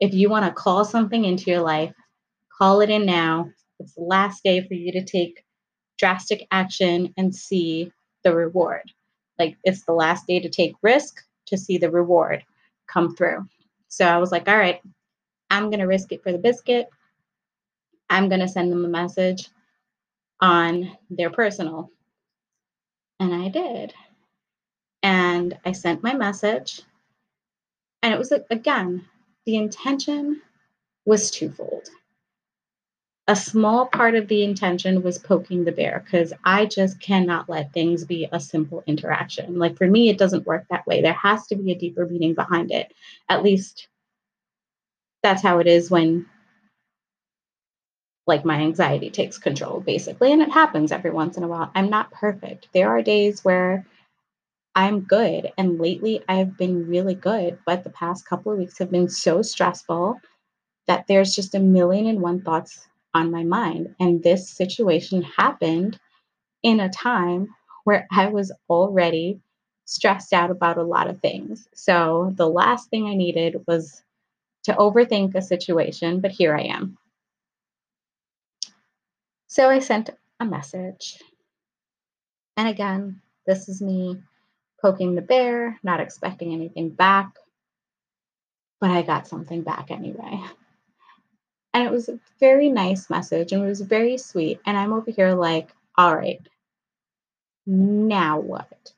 if 0.00 0.12
you 0.12 0.28
want 0.28 0.44
to 0.44 0.52
call 0.52 0.84
something 0.84 1.24
into 1.24 1.50
your 1.50 1.62
life, 1.62 1.94
call 2.58 2.82
it 2.82 2.90
in 2.90 3.06
now. 3.06 3.50
It's 3.80 3.94
the 3.94 4.02
last 4.02 4.44
day 4.44 4.66
for 4.66 4.74
you 4.74 4.92
to 4.92 5.04
take 5.04 5.42
drastic 5.98 6.46
action 6.50 7.12
and 7.16 7.34
see 7.34 7.92
the 8.24 8.34
reward. 8.34 8.92
Like 9.38 9.56
it's 9.64 9.84
the 9.84 9.92
last 9.92 10.26
day 10.26 10.40
to 10.40 10.48
take 10.48 10.74
risk 10.82 11.22
to 11.46 11.56
see 11.56 11.78
the 11.78 11.90
reward 11.90 12.44
come 12.86 13.14
through. 13.14 13.46
So 13.88 14.04
I 14.04 14.18
was 14.18 14.32
like, 14.32 14.48
all 14.48 14.56
right, 14.56 14.80
I'm 15.50 15.70
going 15.70 15.80
to 15.80 15.86
risk 15.86 16.12
it 16.12 16.22
for 16.22 16.32
the 16.32 16.38
biscuit. 16.38 16.88
I'm 18.10 18.28
going 18.28 18.40
to 18.40 18.48
send 18.48 18.72
them 18.72 18.84
a 18.84 18.88
message 18.88 19.48
on 20.40 20.96
their 21.10 21.30
personal. 21.30 21.90
And 23.20 23.34
I 23.34 23.48
did. 23.48 23.94
And 25.02 25.58
I 25.64 25.72
sent 25.72 26.02
my 26.02 26.14
message. 26.14 26.82
And 28.02 28.12
it 28.12 28.18
was, 28.18 28.32
again, 28.50 29.04
the 29.46 29.56
intention 29.56 30.42
was 31.04 31.30
twofold. 31.30 31.88
A 33.28 33.34
small 33.34 33.86
part 33.86 34.14
of 34.14 34.28
the 34.28 34.44
intention 34.44 35.02
was 35.02 35.18
poking 35.18 35.64
the 35.64 35.72
bear 35.72 36.02
because 36.04 36.32
I 36.44 36.66
just 36.66 37.00
cannot 37.00 37.48
let 37.48 37.72
things 37.72 38.04
be 38.04 38.28
a 38.30 38.38
simple 38.38 38.84
interaction. 38.86 39.58
Like 39.58 39.76
for 39.76 39.88
me, 39.88 40.08
it 40.08 40.18
doesn't 40.18 40.46
work 40.46 40.66
that 40.70 40.86
way. 40.86 41.02
There 41.02 41.12
has 41.12 41.46
to 41.48 41.56
be 41.56 41.72
a 41.72 41.78
deeper 41.78 42.06
meaning 42.06 42.34
behind 42.34 42.70
it. 42.70 42.92
At 43.28 43.42
least 43.42 43.88
that's 45.22 45.42
how 45.42 45.58
it 45.58 45.66
is 45.66 45.90
when 45.90 46.26
like 48.26 48.44
my 48.44 48.56
anxiety 48.60 49.10
takes 49.10 49.38
control 49.38 49.80
basically 49.80 50.32
and 50.32 50.42
it 50.42 50.50
happens 50.50 50.92
every 50.92 51.10
once 51.10 51.36
in 51.36 51.42
a 51.42 51.48
while 51.48 51.70
i'm 51.74 51.90
not 51.90 52.10
perfect 52.10 52.68
there 52.72 52.88
are 52.90 53.02
days 53.02 53.44
where 53.44 53.86
i'm 54.74 55.00
good 55.00 55.52
and 55.58 55.80
lately 55.80 56.22
i've 56.28 56.56
been 56.56 56.86
really 56.88 57.14
good 57.14 57.58
but 57.66 57.84
the 57.84 57.90
past 57.90 58.26
couple 58.26 58.52
of 58.52 58.58
weeks 58.58 58.78
have 58.78 58.90
been 58.90 59.08
so 59.08 59.42
stressful 59.42 60.20
that 60.86 61.06
there's 61.08 61.34
just 61.34 61.54
a 61.54 61.60
million 61.60 62.06
and 62.06 62.20
one 62.20 62.40
thoughts 62.40 62.86
on 63.16 63.30
my 63.30 63.44
mind 63.44 63.94
and 64.00 64.22
this 64.22 64.48
situation 64.48 65.22
happened 65.22 65.98
in 66.62 66.80
a 66.80 66.90
time 66.90 67.48
where 67.84 68.06
i 68.12 68.26
was 68.26 68.52
already 68.70 69.40
stressed 69.86 70.32
out 70.32 70.50
about 70.50 70.78
a 70.78 70.82
lot 70.82 71.08
of 71.08 71.20
things 71.20 71.68
so 71.74 72.32
the 72.36 72.48
last 72.48 72.90
thing 72.90 73.06
i 73.06 73.14
needed 73.14 73.56
was 73.66 74.02
to 74.64 74.72
overthink 74.74 75.34
a 75.34 75.42
situation 75.42 76.20
but 76.20 76.30
here 76.30 76.56
i 76.56 76.62
am 76.62 76.96
so 79.56 79.70
I 79.70 79.78
sent 79.78 80.10
a 80.40 80.44
message. 80.44 81.22
And 82.58 82.68
again, 82.68 83.22
this 83.46 83.70
is 83.70 83.80
me 83.80 84.20
poking 84.82 85.14
the 85.14 85.22
bear, 85.22 85.78
not 85.82 86.00
expecting 86.00 86.52
anything 86.52 86.90
back. 86.90 87.32
But 88.80 88.90
I 88.90 89.00
got 89.02 89.28
something 89.28 89.62
back 89.62 89.90
anyway. 89.90 90.42
And 91.76 91.84
it 91.84 91.92
was 91.92 92.08
a 92.08 92.18
very 92.40 92.70
nice 92.70 93.10
message 93.10 93.52
and 93.52 93.62
it 93.62 93.66
was 93.68 93.82
very 93.82 94.16
sweet. 94.16 94.60
And 94.64 94.78
I'm 94.78 94.94
over 94.94 95.10
here 95.10 95.34
like, 95.34 95.74
all 95.98 96.16
right, 96.16 96.40
now 97.66 98.40
what? 98.40 98.94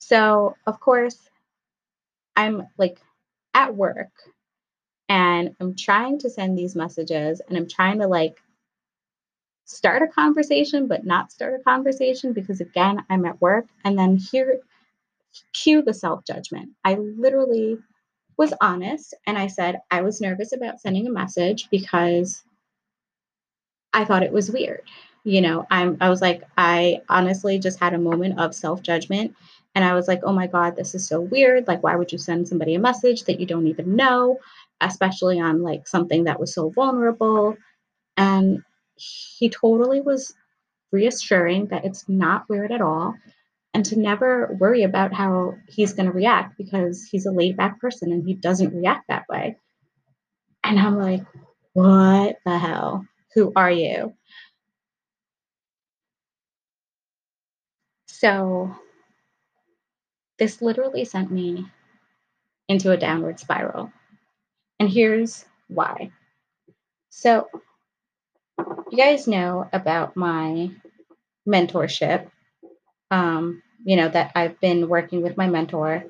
So, 0.00 0.56
of 0.66 0.80
course, 0.80 1.30
I'm 2.34 2.66
like 2.78 3.00
at 3.54 3.76
work 3.76 4.10
and 5.08 5.54
I'm 5.60 5.76
trying 5.76 6.18
to 6.18 6.28
send 6.28 6.58
these 6.58 6.74
messages 6.74 7.40
and 7.48 7.56
I'm 7.56 7.68
trying 7.68 8.00
to 8.00 8.08
like 8.08 8.42
start 9.64 10.02
a 10.02 10.08
conversation 10.08 10.88
but 10.88 11.06
not 11.06 11.30
start 11.30 11.60
a 11.60 11.62
conversation 11.64 12.32
because 12.32 12.60
again 12.60 13.04
i'm 13.10 13.26
at 13.26 13.40
work 13.40 13.66
and 13.84 13.98
then 13.98 14.16
here 14.16 14.60
cue 15.52 15.82
the 15.82 15.92
self-judgment 15.92 16.70
i 16.84 16.94
literally 16.94 17.76
was 18.36 18.52
honest 18.60 19.14
and 19.26 19.38
i 19.38 19.46
said 19.46 19.80
i 19.90 20.02
was 20.02 20.20
nervous 20.20 20.52
about 20.52 20.80
sending 20.80 21.06
a 21.06 21.10
message 21.10 21.68
because 21.70 22.42
i 23.92 24.04
thought 24.04 24.22
it 24.22 24.32
was 24.32 24.50
weird. 24.50 24.82
You 25.24 25.40
know 25.40 25.66
i'm 25.70 25.96
i 26.00 26.08
was 26.08 26.20
like 26.20 26.42
i 26.56 27.00
honestly 27.08 27.58
just 27.58 27.80
had 27.80 27.94
a 27.94 27.98
moment 27.98 28.38
of 28.38 28.54
self-judgment 28.54 29.34
and 29.74 29.84
i 29.84 29.94
was 29.94 30.06
like 30.06 30.20
oh 30.22 30.32
my 30.32 30.46
god 30.46 30.76
this 30.76 30.94
is 30.94 31.06
so 31.06 31.20
weird. 31.20 31.66
Like 31.66 31.82
why 31.82 31.96
would 31.96 32.12
you 32.12 32.18
send 32.18 32.46
somebody 32.46 32.74
a 32.74 32.78
message 32.78 33.24
that 33.24 33.40
you 33.40 33.46
don't 33.46 33.66
even 33.66 33.96
know? 33.96 34.38
Especially 34.80 35.40
on 35.40 35.62
like 35.62 35.88
something 35.88 36.24
that 36.24 36.38
was 36.38 36.54
so 36.54 36.70
vulnerable. 36.70 37.56
And 38.16 38.62
he 38.94 39.48
totally 39.50 40.00
was 40.00 40.34
reassuring 40.92 41.66
that 41.66 41.84
it's 41.84 42.08
not 42.08 42.48
weird 42.48 42.72
at 42.72 42.80
all 42.80 43.14
and 43.76 43.84
to 43.84 43.98
never 43.98 44.56
worry 44.58 44.84
about 44.84 45.12
how 45.12 45.54
he's 45.68 45.92
going 45.92 46.06
to 46.06 46.12
react 46.12 46.56
because 46.56 47.06
he's 47.10 47.26
a 47.26 47.30
laid 47.30 47.58
back 47.58 47.78
person 47.78 48.10
and 48.10 48.26
he 48.26 48.32
doesn't 48.32 48.74
react 48.74 49.06
that 49.08 49.26
way. 49.28 49.58
And 50.64 50.78
I'm 50.80 50.96
like, 50.96 51.20
what 51.74 52.38
the 52.46 52.56
hell? 52.56 53.06
Who 53.34 53.52
are 53.54 53.70
you? 53.70 54.14
So 58.06 58.74
this 60.38 60.62
literally 60.62 61.04
sent 61.04 61.30
me 61.30 61.66
into 62.68 62.92
a 62.92 62.96
downward 62.96 63.38
spiral. 63.38 63.92
And 64.80 64.88
here's 64.88 65.44
why. 65.68 66.12
So 67.10 67.50
you 68.90 68.96
guys 68.96 69.28
know 69.28 69.68
about 69.70 70.16
my 70.16 70.70
mentorship. 71.46 72.30
Um, 73.10 73.62
you 73.86 73.94
know, 73.94 74.08
that 74.08 74.32
I've 74.34 74.58
been 74.60 74.88
working 74.88 75.22
with 75.22 75.36
my 75.36 75.46
mentor 75.46 76.04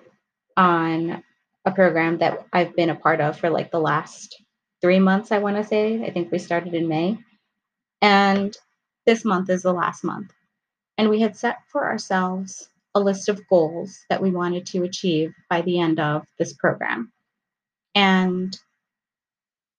on 0.56 1.22
a 1.66 1.70
program 1.70 2.16
that 2.18 2.46
I've 2.50 2.74
been 2.74 2.88
a 2.88 2.94
part 2.96 3.20
of 3.20 3.38
for 3.38 3.50
like 3.50 3.70
the 3.70 3.78
last 3.78 4.42
three 4.80 4.98
months, 4.98 5.30
I 5.30 5.38
want 5.38 5.58
to 5.58 5.64
say. 5.64 6.02
I 6.02 6.10
think 6.10 6.32
we 6.32 6.38
started 6.38 6.72
in 6.72 6.88
May. 6.88 7.18
And 8.00 8.56
this 9.04 9.26
month 9.26 9.50
is 9.50 9.62
the 9.62 9.74
last 9.74 10.04
month. 10.04 10.32
And 10.96 11.10
we 11.10 11.20
had 11.20 11.36
set 11.36 11.58
for 11.68 11.84
ourselves 11.84 12.70
a 12.94 13.00
list 13.00 13.28
of 13.28 13.46
goals 13.48 13.98
that 14.08 14.22
we 14.22 14.30
wanted 14.30 14.64
to 14.68 14.84
achieve 14.84 15.34
by 15.50 15.60
the 15.60 15.78
end 15.78 16.00
of 16.00 16.24
this 16.38 16.54
program. 16.54 17.12
And 17.94 18.58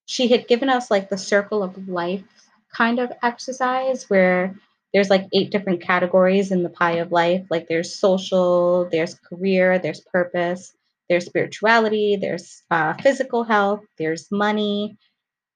she 0.06 0.27
had 0.27 0.48
given 0.48 0.70
us 0.70 0.92
like 0.92 1.10
the 1.10 1.18
circle 1.18 1.63
of 1.63 1.89
life 1.89 2.24
kind 2.72 3.00
of 3.00 3.12
exercise 3.24 4.08
where 4.08 4.54
there's 4.98 5.12
like 5.12 5.27
eight 5.32 5.51
different 5.51 5.80
categories 5.80 6.51
in 6.51 6.63
the 6.63 6.70
pie 6.70 6.94
of 6.94 7.12
life. 7.12 7.46
Like 7.51 7.68
there's 7.68 8.00
social, 8.00 8.89
there's 8.92 9.13
career, 9.13 9.77
there's 9.77 10.00
purpose, 10.01 10.74
there's 11.08 11.27
spirituality, 11.27 12.18
there's 12.20 12.63
uh, 12.72 12.96
physical 12.96 13.44
health, 13.44 13.82
there's 14.00 14.25
money, 14.32 14.98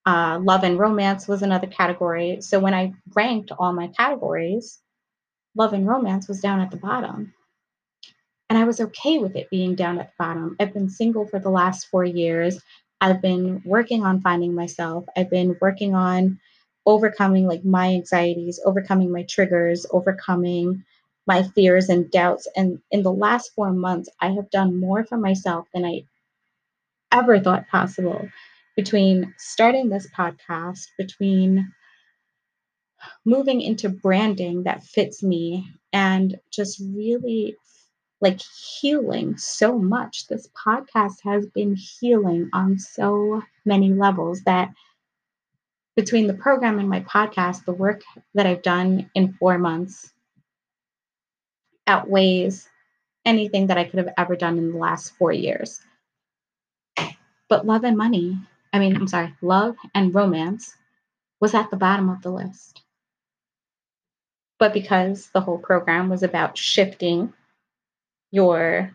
uh, 0.06 0.38
love 0.44 0.64
and 0.64 0.78
romance 0.78 1.28
was 1.28 1.42
another 1.42 1.66
category. 1.66 2.40
So 2.42 2.60
when 2.60 2.76
I 2.76 2.94
ranked 3.16 3.52
all 3.58 3.74
my 3.74 3.88
categories, 3.88 4.80
love 5.56 5.74
and 5.74 5.88
romance 5.88 6.28
was 6.28 6.40
down 6.40 6.60
at 6.60 6.70
the 6.70 6.78
bottom. 6.78 7.34
And 8.52 8.60
I 8.60 8.66
was 8.66 8.80
okay 8.80 9.18
with 9.18 9.36
it 9.36 9.50
being 9.50 9.74
down 9.74 9.98
at 9.98 10.10
the 10.10 10.24
bottom. 10.24 10.56
I've 10.60 10.72
been 10.72 10.88
single 10.88 11.26
for 11.26 11.40
the 11.40 11.50
last 11.50 11.88
four 11.88 12.06
years. 12.06 12.62
I've 13.02 13.24
been 13.24 13.64
working 13.66 14.04
on 14.04 14.22
finding 14.22 14.54
myself. 14.54 15.06
I've 15.18 15.32
been 15.32 15.58
working 15.60 15.96
on 15.96 16.40
overcoming 16.86 17.48
like 17.48 17.64
my 17.64 17.88
anxieties, 17.88 18.60
overcoming 18.66 19.12
my 19.12 19.24
triggers, 19.24 19.86
overcoming 19.92 20.84
my 21.28 21.44
fears 21.44 21.90
and 21.90 22.10
doubts. 22.12 22.48
And 22.56 22.80
in 22.92 23.04
the 23.04 23.14
last 23.14 23.54
four 23.54 23.72
months, 23.72 24.10
I 24.20 24.32
have 24.32 24.50
done 24.50 24.80
more 24.80 25.04
for 25.06 25.18
myself 25.18 25.68
than 25.74 25.86
I 25.86 26.04
ever 27.12 27.40
thought 27.40 27.68
possible 27.68 28.28
between 28.76 29.34
starting 29.38 29.90
this 29.90 30.08
podcast, 30.18 30.88
between 30.98 31.72
moving 33.26 33.62
into 33.62 33.90
branding 33.90 34.64
that 34.64 34.84
fits 34.84 35.22
me 35.24 35.68
and 35.94 36.40
just 36.52 36.82
really 36.96 37.56
like 38.22 38.40
healing 38.42 39.38
so 39.38 39.78
much. 39.78 40.28
This 40.28 40.48
podcast 40.66 41.16
has 41.24 41.46
been 41.48 41.76
healing 41.76 42.50
on 42.54 42.78
so 42.78 43.42
many 43.66 43.94
levels 43.94 44.42
that 44.44 44.70
between 45.96 46.28
the 46.28 46.34
program 46.34 46.80
and 46.80 46.90
my 46.90 47.02
podcast, 47.02 47.66
the 47.66 47.74
work 47.74 48.02
that 48.34 48.46
I've 48.46 48.62
done 48.62 49.10
in 49.14 49.34
four 49.34 49.58
months 49.58 50.12
outweighs 51.88 52.70
anything 53.26 53.68
that 53.68 53.78
I 53.78 53.84
could 53.84 54.00
have 54.00 54.14
ever 54.18 54.36
done 54.36 54.58
in 54.58 54.72
the 54.72 54.78
last 54.78 55.16
four 55.18 55.32
years. 55.32 55.82
But 57.50 57.66
love 57.66 57.84
and 57.84 57.98
money, 57.98 58.38
I 58.72 58.80
mean, 58.80 58.96
I'm 58.96 59.08
sorry, 59.08 59.36
love 59.42 59.76
and 59.94 60.16
romance 60.16 60.76
was 61.42 61.54
at 61.54 61.70
the 61.70 61.78
bottom 61.78 62.10
of 62.10 62.22
the 62.22 62.32
list. 62.32 62.82
But 64.60 64.74
because 64.74 65.30
the 65.34 65.42
whole 65.42 65.58
program 65.58 66.08
was 66.08 66.24
about 66.24 66.58
shifting 66.58 67.34
your 68.32 68.94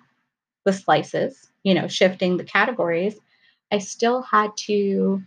the 0.64 0.72
slices, 0.72 1.50
you 1.62 1.74
know, 1.74 1.86
shifting 1.88 2.36
the 2.36 2.44
categories, 2.44 3.16
I 3.70 3.78
still 3.78 4.22
had 4.22 4.56
to 4.58 5.22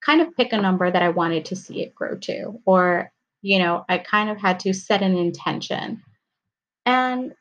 kind 0.00 0.20
of 0.20 0.34
pick 0.36 0.52
a 0.52 0.60
number 0.60 0.90
that 0.90 1.02
I 1.02 1.08
wanted 1.08 1.44
to 1.46 1.56
see 1.56 1.82
it 1.82 1.94
grow 1.94 2.16
to 2.16 2.60
or 2.64 3.10
you 3.42 3.58
know, 3.58 3.84
I 3.88 3.98
kind 3.98 4.30
of 4.30 4.38
had 4.38 4.60
to 4.60 4.74
set 4.74 5.02
an 5.02 5.16
intention. 5.16 6.02
And 6.84 7.32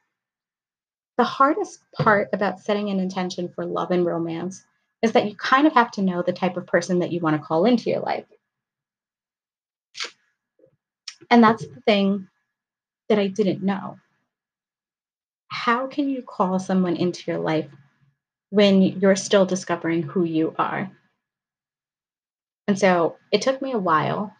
the 1.17 1.23
hardest 1.23 1.79
part 1.93 2.29
about 2.33 2.59
setting 2.59 2.89
an 2.89 2.99
intention 2.99 3.49
for 3.49 3.65
love 3.65 3.91
and 3.91 4.05
romance 4.05 4.63
is 5.01 5.13
that 5.13 5.27
you 5.27 5.35
kind 5.35 5.65
of 5.65 5.73
have 5.73 5.91
to 5.91 6.01
know 6.01 6.21
the 6.21 6.33
type 6.33 6.57
of 6.57 6.67
person 6.67 6.99
that 6.99 7.11
you 7.11 7.19
want 7.19 7.35
to 7.35 7.45
call 7.45 7.65
into 7.65 7.89
your 7.89 7.99
life. 7.99 8.25
And 11.31 11.43
that's 11.43 11.65
the 11.65 11.81
thing 11.81 12.27
that 13.09 13.19
I 13.19 13.27
didn't 13.27 13.63
know. 13.63 13.97
How 15.49 15.87
can 15.87 16.09
you 16.09 16.21
call 16.21 16.59
someone 16.59 16.95
into 16.95 17.29
your 17.29 17.39
life 17.39 17.69
when 18.49 18.81
you're 18.81 19.15
still 19.15 19.45
discovering 19.45 20.03
who 20.03 20.23
you 20.23 20.53
are? 20.57 20.91
And 22.67 22.77
so 22.77 23.17
it 23.31 23.41
took 23.41 23.61
me 23.61 23.71
a 23.71 23.79
while 23.79 24.35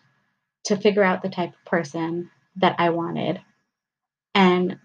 to 0.66 0.78
figure 0.78 1.04
out 1.04 1.22
the 1.22 1.30
type 1.30 1.54
of 1.54 1.66
person 1.66 2.30
that 2.58 2.76
I 2.78 2.90
wanted. 2.90 3.42
And 4.36 4.78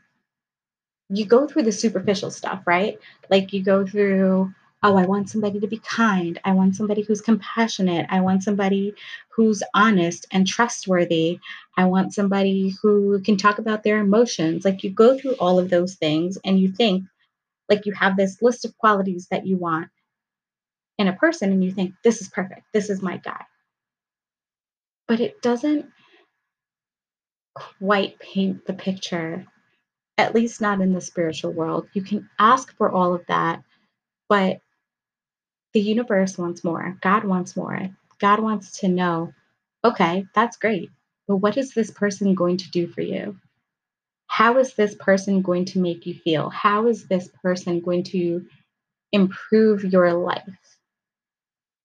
you 1.08 1.26
go 1.26 1.46
through 1.46 1.64
the 1.64 1.72
superficial 1.72 2.30
stuff, 2.30 2.62
right? 2.66 2.98
Like 3.28 3.52
you 3.52 3.62
go 3.62 3.86
through 3.86 4.54
oh, 4.84 4.96
I 4.96 5.06
want 5.06 5.30
somebody 5.30 5.60
to 5.60 5.66
be 5.68 5.78
kind. 5.78 6.40
I 6.44 6.52
want 6.52 6.74
somebody 6.74 7.02
who's 7.02 7.20
compassionate. 7.20 8.06
I 8.10 8.20
want 8.20 8.42
somebody 8.42 8.94
who's 9.28 9.62
honest 9.74 10.26
and 10.32 10.46
trustworthy. 10.46 11.38
I 11.76 11.84
want 11.84 12.14
somebody 12.14 12.74
who 12.82 13.20
can 13.20 13.36
talk 13.36 13.58
about 13.58 13.84
their 13.84 13.98
emotions. 13.98 14.64
Like 14.64 14.82
you 14.82 14.90
go 14.90 15.16
through 15.16 15.34
all 15.34 15.58
of 15.60 15.70
those 15.70 15.94
things 15.94 16.36
and 16.44 16.58
you 16.58 16.72
think 16.72 17.04
like 17.68 17.86
you 17.86 17.92
have 17.92 18.16
this 18.16 18.42
list 18.42 18.64
of 18.64 18.76
qualities 18.78 19.28
that 19.30 19.46
you 19.46 19.56
want 19.56 19.88
in 21.02 21.08
a 21.08 21.12
person 21.12 21.52
and 21.52 21.62
you 21.62 21.72
think, 21.72 21.94
this 22.02 22.22
is 22.22 22.28
perfect. 22.28 22.62
This 22.72 22.88
is 22.88 23.02
my 23.02 23.18
guy. 23.18 23.44
But 25.08 25.20
it 25.20 25.42
doesn't 25.42 25.86
quite 27.54 28.18
paint 28.18 28.64
the 28.64 28.72
picture, 28.72 29.44
at 30.16 30.34
least 30.34 30.60
not 30.60 30.80
in 30.80 30.94
the 30.94 31.00
spiritual 31.00 31.52
world. 31.52 31.88
You 31.92 32.02
can 32.02 32.30
ask 32.38 32.74
for 32.76 32.90
all 32.90 33.14
of 33.14 33.26
that, 33.26 33.62
but 34.28 34.60
the 35.74 35.80
universe 35.80 36.38
wants 36.38 36.64
more. 36.64 36.96
God 37.02 37.24
wants 37.24 37.56
more. 37.56 37.90
God 38.20 38.40
wants 38.40 38.80
to 38.80 38.88
know, 38.88 39.34
okay, 39.84 40.26
that's 40.34 40.56
great. 40.56 40.90
But 41.26 41.36
what 41.36 41.56
is 41.56 41.74
this 41.74 41.90
person 41.90 42.34
going 42.34 42.58
to 42.58 42.70
do 42.70 42.86
for 42.86 43.00
you? 43.00 43.36
How 44.28 44.58
is 44.58 44.74
this 44.74 44.94
person 44.94 45.42
going 45.42 45.64
to 45.66 45.80
make 45.80 46.06
you 46.06 46.14
feel? 46.14 46.48
How 46.48 46.86
is 46.86 47.06
this 47.06 47.28
person 47.42 47.80
going 47.80 48.04
to 48.04 48.46
improve 49.10 49.84
your 49.84 50.12
life? 50.14 50.78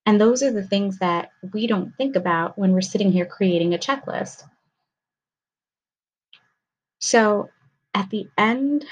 And 0.07 0.21
those 0.21 0.41
are 0.41 0.51
the 0.53 0.63
things 0.63 0.99
that 0.99 1.31
we 1.53 1.67
don't 1.67 1.93
think 1.97 2.15
about 2.15 2.57
when 2.57 2.71
we're 2.71 2.81
sitting 2.81 3.11
here 3.11 3.25
creating 3.25 3.73
a 3.73 3.77
checklist. 3.77 4.43
So 6.99 7.49
at 7.93 8.09
the 8.09 8.29
end 8.37 8.85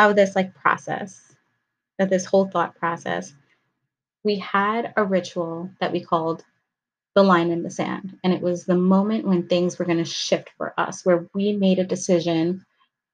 of 0.00 0.16
this 0.16 0.34
like 0.34 0.52
process, 0.54 1.22
of 2.00 2.10
this 2.10 2.24
whole 2.24 2.48
thought 2.48 2.74
process, 2.74 3.32
we 4.24 4.36
had 4.36 4.92
a 4.96 5.04
ritual 5.04 5.70
that 5.80 5.92
we 5.92 6.04
called 6.04 6.44
the 7.14 7.22
line 7.22 7.52
in 7.52 7.62
the 7.62 7.70
sand. 7.70 8.18
And 8.24 8.32
it 8.32 8.42
was 8.42 8.64
the 8.64 8.76
moment 8.76 9.26
when 9.26 9.46
things 9.46 9.78
were 9.78 9.84
going 9.84 9.98
to 9.98 10.04
shift 10.04 10.50
for 10.56 10.74
us, 10.76 11.04
where 11.04 11.28
we 11.34 11.52
made 11.52 11.78
a 11.78 11.84
decision 11.84 12.66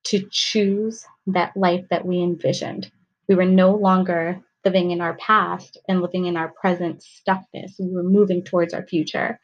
to 0.05 0.27
choose 0.31 1.05
that 1.27 1.57
life 1.59 1.85
that 1.91 2.07
we 2.07 2.23
envisioned. 2.23 2.91
We 3.29 3.35
were 3.35 3.45
no 3.45 3.75
longer 3.75 4.41
living 4.67 4.91
in 4.91 5.01
our 5.01 5.17
past 5.17 5.79
and 5.89 6.03
living 6.03 6.27
in 6.27 6.37
our 6.37 6.53
present 6.61 7.05
stuckness. 7.05 7.79
We 7.79 7.93
were 7.93 8.03
moving 8.03 8.43
towards 8.43 8.75
our 8.75 8.85
future. 8.85 9.39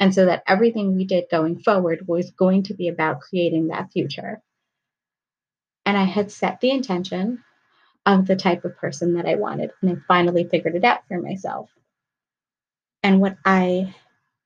And 0.00 0.12
so 0.12 0.26
that 0.26 0.42
everything 0.48 0.96
we 0.96 1.04
did 1.04 1.26
going 1.30 1.60
forward 1.60 2.00
was 2.08 2.32
going 2.32 2.64
to 2.64 2.74
be 2.74 2.88
about 2.88 3.20
creating 3.20 3.68
that 3.68 3.92
future. 3.92 4.42
And 5.86 5.96
I 5.96 6.02
had 6.02 6.32
set 6.32 6.60
the 6.60 6.72
intention 6.72 7.44
of 8.04 8.26
the 8.26 8.34
type 8.34 8.64
of 8.64 8.76
person 8.76 9.14
that 9.14 9.26
I 9.26 9.36
wanted. 9.36 9.70
And 9.80 9.92
I 9.92 9.94
finally 10.08 10.48
figured 10.50 10.74
it 10.74 10.84
out 10.84 11.06
for 11.06 11.20
myself. 11.20 11.70
And 13.04 13.20
what 13.20 13.36
I 13.44 13.94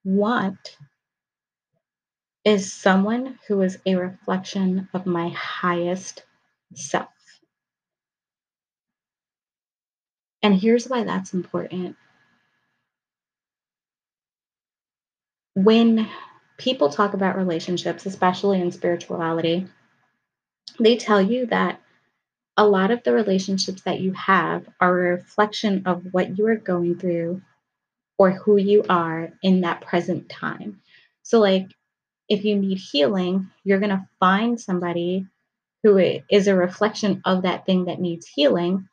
want 0.04 0.76
is 2.44 2.70
someone 2.72 3.38
who 3.48 3.62
is 3.62 3.78
a 3.86 3.94
reflection 3.94 4.90
of 4.92 5.06
my 5.06 5.30
highest 5.30 6.22
self. 6.74 7.17
And 10.48 10.58
here's 10.58 10.88
why 10.88 11.04
that's 11.04 11.34
important. 11.34 11.94
When 15.52 16.08
people 16.56 16.88
talk 16.88 17.12
about 17.12 17.36
relationships, 17.36 18.06
especially 18.06 18.58
in 18.62 18.72
spirituality, 18.72 19.66
they 20.80 20.96
tell 20.96 21.20
you 21.20 21.44
that 21.48 21.82
a 22.56 22.66
lot 22.66 22.90
of 22.90 23.02
the 23.02 23.12
relationships 23.12 23.82
that 23.82 24.00
you 24.00 24.14
have 24.14 24.66
are 24.80 24.98
a 24.98 25.16
reflection 25.16 25.82
of 25.84 26.14
what 26.14 26.38
you 26.38 26.46
are 26.46 26.56
going 26.56 26.98
through 26.98 27.42
or 28.16 28.30
who 28.30 28.56
you 28.56 28.84
are 28.88 29.28
in 29.42 29.60
that 29.60 29.82
present 29.82 30.30
time. 30.30 30.80
So, 31.24 31.40
like, 31.40 31.68
if 32.26 32.46
you 32.46 32.56
need 32.56 32.78
healing, 32.78 33.50
you're 33.64 33.80
going 33.80 33.90
to 33.90 34.08
find 34.18 34.58
somebody 34.58 35.26
who 35.82 35.98
is 36.30 36.48
a 36.48 36.54
reflection 36.56 37.20
of 37.26 37.42
that 37.42 37.66
thing 37.66 37.84
that 37.84 38.00
needs 38.00 38.26
healing. 38.26 38.88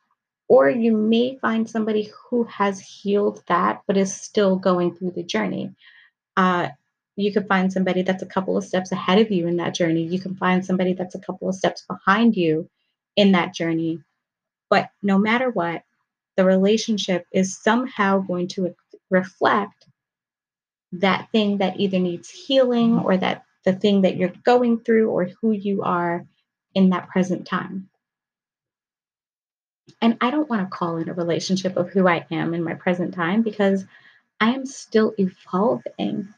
Or 0.48 0.70
you 0.70 0.96
may 0.96 1.38
find 1.38 1.68
somebody 1.68 2.10
who 2.30 2.44
has 2.44 2.80
healed 2.80 3.42
that, 3.48 3.82
but 3.86 3.96
is 3.96 4.14
still 4.14 4.56
going 4.56 4.94
through 4.94 5.12
the 5.12 5.24
journey. 5.24 5.74
Uh, 6.36 6.68
you 7.16 7.32
could 7.32 7.48
find 7.48 7.72
somebody 7.72 8.02
that's 8.02 8.22
a 8.22 8.26
couple 8.26 8.56
of 8.56 8.64
steps 8.64 8.92
ahead 8.92 9.18
of 9.18 9.30
you 9.30 9.46
in 9.48 9.56
that 9.56 9.74
journey. 9.74 10.04
You 10.04 10.20
can 10.20 10.36
find 10.36 10.64
somebody 10.64 10.92
that's 10.92 11.14
a 11.14 11.20
couple 11.20 11.48
of 11.48 11.54
steps 11.54 11.84
behind 11.88 12.36
you 12.36 12.68
in 13.16 13.32
that 13.32 13.54
journey. 13.54 14.00
But 14.68 14.90
no 15.02 15.18
matter 15.18 15.50
what, 15.50 15.82
the 16.36 16.44
relationship 16.44 17.26
is 17.32 17.58
somehow 17.58 18.18
going 18.18 18.48
to 18.48 18.74
reflect 19.10 19.86
that 20.92 21.28
thing 21.32 21.58
that 21.58 21.80
either 21.80 21.98
needs 21.98 22.28
healing 22.28 22.98
or 22.98 23.16
that 23.16 23.44
the 23.64 23.72
thing 23.72 24.02
that 24.02 24.16
you're 24.16 24.32
going 24.44 24.78
through 24.80 25.10
or 25.10 25.24
who 25.40 25.52
you 25.52 25.82
are 25.82 26.26
in 26.74 26.90
that 26.90 27.08
present 27.08 27.46
time. 27.46 27.88
And 30.02 30.18
I 30.20 30.30
don't 30.30 30.48
want 30.48 30.62
to 30.62 30.76
call 30.76 30.98
it 30.98 31.08
a 31.08 31.14
relationship 31.14 31.76
of 31.76 31.90
who 31.90 32.06
I 32.06 32.26
am 32.30 32.54
in 32.54 32.62
my 32.62 32.74
present 32.74 33.14
time 33.14 33.42
because 33.42 33.84
I 34.40 34.50
am 34.50 34.66
still 34.66 35.14
evolving. 35.18 36.28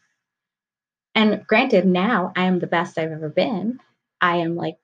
And 1.14 1.44
granted, 1.46 1.84
now 1.86 2.32
I 2.36 2.44
am 2.44 2.60
the 2.60 2.66
best 2.68 2.98
I've 2.98 3.10
ever 3.12 3.28
been. 3.28 3.80
I 4.20 4.36
am 4.36 4.54
like 4.56 4.76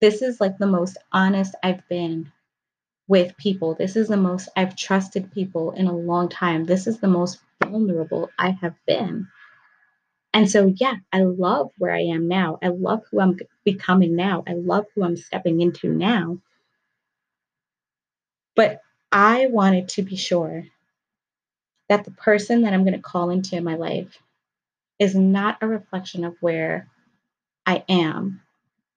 this 0.00 0.22
is 0.22 0.40
like 0.40 0.56
the 0.58 0.66
most 0.66 0.96
honest 1.12 1.54
I've 1.62 1.86
been 1.88 2.32
with 3.06 3.36
people. 3.36 3.74
This 3.74 3.96
is 3.96 4.08
the 4.08 4.16
most 4.16 4.48
I've 4.56 4.76
trusted 4.76 5.32
people 5.32 5.72
in 5.72 5.86
a 5.86 5.96
long 5.96 6.28
time. 6.28 6.64
This 6.64 6.86
is 6.86 7.00
the 7.00 7.08
most 7.08 7.40
vulnerable 7.62 8.30
I 8.38 8.50
have 8.62 8.74
been. 8.86 9.28
And 10.32 10.50
so, 10.50 10.72
yeah, 10.76 10.94
I 11.12 11.22
love 11.22 11.70
where 11.76 11.92
I 11.92 12.02
am 12.02 12.28
now. 12.28 12.58
I 12.62 12.68
love 12.68 13.02
who 13.10 13.20
I'm 13.20 13.36
becoming 13.64 14.16
now. 14.16 14.44
I 14.46 14.52
love 14.52 14.86
who 14.94 15.04
I'm 15.04 15.16
stepping 15.16 15.60
into 15.60 15.92
now. 15.92 16.38
But 18.60 18.82
I 19.10 19.46
wanted 19.46 19.88
to 19.88 20.02
be 20.02 20.16
sure 20.16 20.66
that 21.88 22.04
the 22.04 22.10
person 22.10 22.60
that 22.60 22.74
I'm 22.74 22.84
going 22.84 22.92
to 22.92 23.00
call 23.00 23.30
into 23.30 23.58
my 23.62 23.76
life 23.76 24.18
is 24.98 25.14
not 25.14 25.56
a 25.62 25.66
reflection 25.66 26.24
of 26.24 26.36
where 26.40 26.86
I 27.64 27.84
am, 27.88 28.42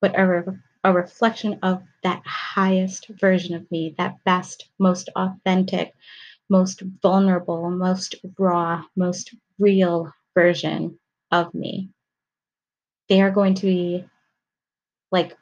but 0.01 0.19
a, 0.19 0.59
a 0.83 0.91
reflection 0.91 1.59
of 1.63 1.81
that 2.03 2.21
highest 2.25 3.07
version 3.07 3.55
of 3.55 3.71
me, 3.71 3.95
that 3.97 4.21
best, 4.25 4.67
most 4.79 5.07
authentic, 5.15 5.93
most 6.49 6.81
vulnerable, 7.01 7.69
most 7.71 8.15
raw, 8.37 8.83
most 8.97 9.33
real 9.59 10.13
version 10.35 10.99
of 11.31 11.53
me. 11.53 11.87
They 13.07 13.21
are 13.21 13.31
going 13.31 13.53
to 13.53 13.65
be 13.65 14.05
like 15.09 15.37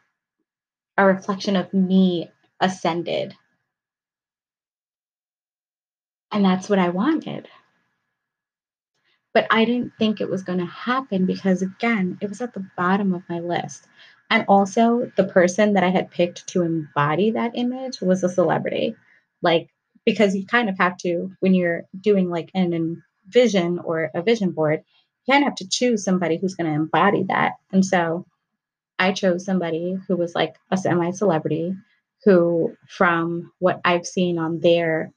a 0.96 1.08
reflection 1.08 1.56
of 1.56 1.74
me 1.74 2.30
ascended. 2.60 3.36
And 6.32 6.46
that's 6.46 6.70
what 6.70 6.80
I 6.80 6.90
wanted. 6.90 7.48
But 9.34 9.48
I 9.50 9.66
didn't 9.66 9.94
think 9.98 10.20
it 10.20 10.30
was 10.30 10.44
going 10.44 10.60
to 10.60 10.66
happen 10.66 11.26
because, 11.26 11.62
again, 11.62 12.18
it 12.22 12.30
was 12.30 12.42
at 12.42 12.54
the 12.54 12.66
bottom 12.76 13.14
of 13.14 13.24
my 13.30 13.40
list. 13.40 13.86
And 14.30 14.46
also, 14.48 15.12
the 15.18 15.26
person 15.26 15.74
that 15.74 15.84
I 15.84 15.90
had 15.90 16.12
picked 16.12 16.48
to 16.48 16.64
embody 16.64 17.32
that 17.32 17.52
image 17.56 18.02
was 18.02 18.24
a 18.24 18.30
celebrity. 18.30 18.96
Like, 19.42 19.70
because 20.06 20.36
you 20.36 20.46
kind 20.46 20.70
of 20.70 20.78
have 20.78 20.98
to, 20.98 21.32
when 21.40 21.54
you're 21.54 21.84
doing 22.00 22.30
like 22.30 22.50
an 22.54 23.04
vision 23.28 23.80
or 23.80 24.10
a 24.14 24.22
vision 24.22 24.52
board, 24.52 24.84
you 25.26 25.34
kind 25.34 25.44
of 25.44 25.50
have 25.50 25.56
to 25.56 25.70
choose 25.70 26.04
somebody 26.04 26.38
who's 26.38 26.56
going 26.56 26.70
to 26.70 26.76
embody 26.76 27.24
that. 27.24 27.54
And 27.72 27.86
so 27.86 28.26
I 29.00 29.12
chose 29.14 29.46
somebody 29.46 29.98
who 30.08 30.18
was 30.18 30.36
like 30.36 30.56
a 30.70 30.78
semi 30.78 31.12
celebrity 31.12 31.74
who, 32.24 32.76
from 32.88 33.52
what 33.60 33.82
I've 33.84 34.06
seen 34.06 34.38
on 34.38 34.60
their 34.60 35.12